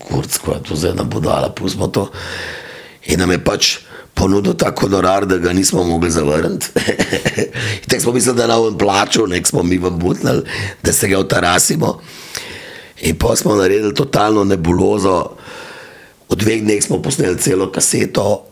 [0.00, 2.10] Kurc, ko je to zdaj nam podala, pustimo to.
[3.06, 3.76] In nam je pač
[4.14, 6.66] ponudil ta honorar, da ga nismo mogli zavrniti.
[7.88, 10.42] Tako smo mislili, da nam on plačal, nek smo mi vam butnili,
[10.82, 12.00] da se ga utarasimo.
[13.00, 15.30] In pa smo naredili totalno nebulozo.
[16.30, 18.44] V dveh dneh smo posneli celo kaseto,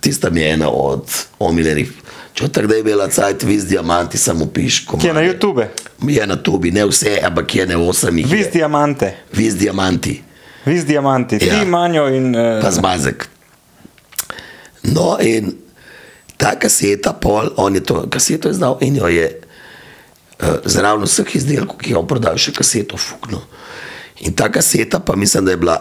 [0.00, 1.04] tista mi je ena od
[1.38, 1.92] omiljenih.
[2.36, 4.82] Če tako da je bila cajt, vis diamanti, samo piš.
[4.90, 5.64] Kje na YouTube?
[6.04, 8.26] Je na tubi, ne vse, ampak je ne osem je.
[8.52, 10.22] diamante, Vis diamanti,
[10.66, 11.60] vis diamanti, Ja.
[11.60, 12.34] ti manjo in.
[12.34, 13.28] pa Uh, zmazek.
[14.82, 15.54] No, in
[16.36, 19.26] ta kaseta, pol, on je to kaseto izdal in jo je
[20.42, 23.40] uh, zraven vseh izdelkov, ki jo on prodal, še kaseto fuknil.
[24.20, 25.78] In ta kaseta, pa mislim, da je bila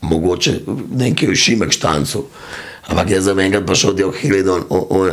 [0.00, 0.60] mogoče
[0.96, 2.24] nekaj v Šimek štancu.
[2.84, 4.66] Ampak jaz sem enkrat prišel del Hiledon,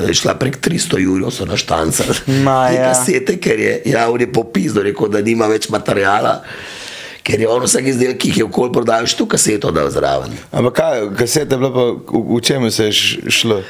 [0.07, 2.11] je šla prek 300 jurjev, so na štancah.
[2.43, 2.91] Ma, ja.
[2.91, 6.41] kasete, ker je javni popis, da rekel, da nima več materijala.
[7.23, 10.33] Ker je on vsak izdelek, ki jih je okoli prodajal, še tu kaseto dal zraven.
[10.51, 13.61] Ampak kaj, kaseta je bila pa, v, v čemu se je šlo?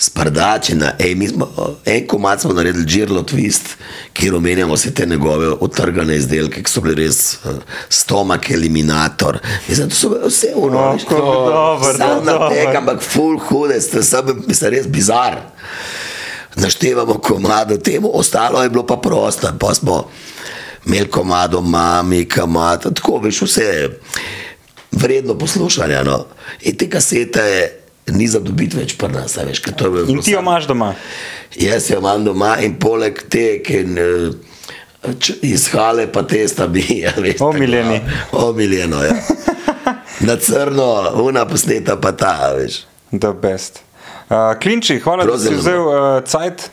[0.00, 1.48] Sprdačina, ej, smo,
[1.84, 3.74] en komat smo naredili, Žirlo Twist,
[4.12, 7.56] kjer omenjamo vse te njegove otrgane izdelke, ki so bili res uh,
[7.88, 9.40] stomak eliminator.
[9.68, 10.98] Mislim, to so vse dobro,
[11.96, 12.48] Sam na dobro.
[12.48, 13.80] tek, ampak full hude,
[14.46, 15.40] mislim, res bizar.
[16.56, 20.08] Naštevamo komado temu, ostalo je bilo pa prosto, pa smo
[20.86, 23.98] imeli komado mami, kamata, tako veš, vse
[24.92, 26.02] vredno poslušanja.
[26.02, 26.24] No.
[26.60, 27.70] In te kasete
[28.12, 29.62] ni za dobiti več pri nas, veš,
[30.08, 30.94] in ti jo imaš doma.
[31.56, 33.82] Jaz jo imam doma in poleg te, ki
[35.42, 38.00] iz hale pa te sta bi, ja, veš, tako, Omiljeni.
[38.32, 39.14] Omiljeno, ja.
[40.26, 40.88] Na crno,
[41.22, 42.82] una posneta pa ta, veš.
[43.10, 43.80] The best.
[44.28, 45.94] Uh, Klinči, hvala, da si vzel uh,
[46.26, 46.70] cajt.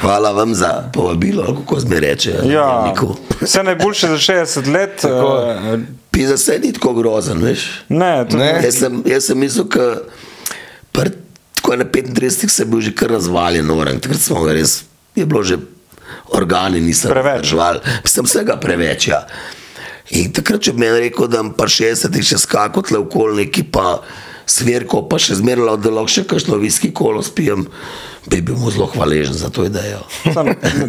[0.00, 2.34] Hvala vam za povabilo, kako zme reče.
[2.44, 2.94] Ja,
[3.40, 5.04] vse najboljše za 60 let.
[5.04, 7.82] Uh, Pisa se ni tako grozen, veš.
[7.88, 8.26] Ne.
[8.32, 8.60] ne.
[8.64, 9.96] Jaz sem, jaz sem mislil, da
[10.92, 14.00] tako na 35 se je bil že kar razvaljen, orang.
[14.00, 14.82] takrat smo ga res,
[15.14, 15.58] je bilo že
[16.34, 17.46] organi, nisem Preveč.
[17.46, 19.08] žval, sem vsega preveč.
[19.08, 19.26] Ja.
[20.10, 24.00] In takrat, če bi meni rekel, da pa 60 še skakal tle okoli neki pa
[24.50, 27.68] sverko, pa še zmeralo, da lahko še kakšno viski kolo spijem,
[28.26, 30.02] bi bil mu zelo hvaležen za to idejo.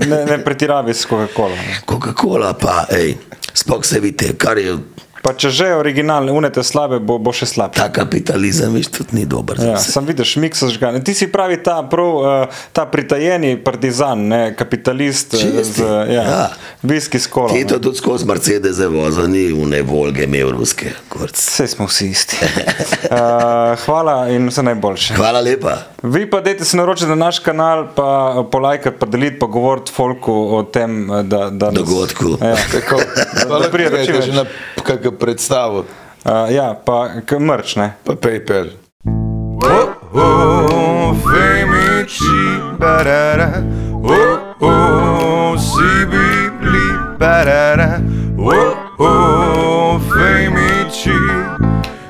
[0.10, 1.57] Ne, ne pretiravi s Coca-Cola.
[1.86, 3.14] Coca-Cola pa, hej,
[3.53, 4.80] spok se vidite, kar je
[5.22, 7.77] Pa če že originalne, unete slabe, bo, bo še slabše.
[7.77, 9.60] ta kapitalizem, veš, tudi ni dober.
[9.61, 10.98] Ja, sam vidiš, miks žgane.
[11.06, 16.23] Ti si pravi ta, prav, uh, ta pritajeni partizan, ne, kapitalist eh, Čisti, z ja,
[16.26, 16.41] ja.
[16.81, 17.53] viski s kolom.
[17.53, 20.89] Ti to tudi skozi Mercedes vozil, ni v ne Volge imel ruske.
[21.10, 21.38] kurc.
[21.38, 22.41] Vse smo vsi isti.
[22.41, 25.14] Uh, hvala in vse najboljše.
[25.22, 25.77] Hvala lepa.
[26.02, 30.34] Vi pa dajte se naročiti na naš kanal, pa polajkati, pa deliti, pa govoriti folku
[30.57, 31.49] o tem, da.
[31.49, 32.38] da nas- Dogodku.
[32.41, 32.56] Ja.
[32.72, 33.02] Tako,
[33.61, 34.10] da več.
[34.26, 34.45] že na
[35.12, 35.86] kakšno predstavo,
[36.24, 37.96] Uh, ja, pa k- mrč, ne.
[38.06, 38.68] pa PayPal.
[39.66, 42.38] Oh, oh, femici,
[42.78, 43.50] barara.
[44.04, 46.86] Oh, oh, sibibli,
[47.18, 47.98] barara.
[48.38, 51.18] Oh, oh, femici.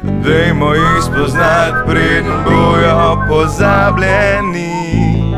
[0.03, 5.30] Dajmo jih spoznati, preden bojo pozabljeni.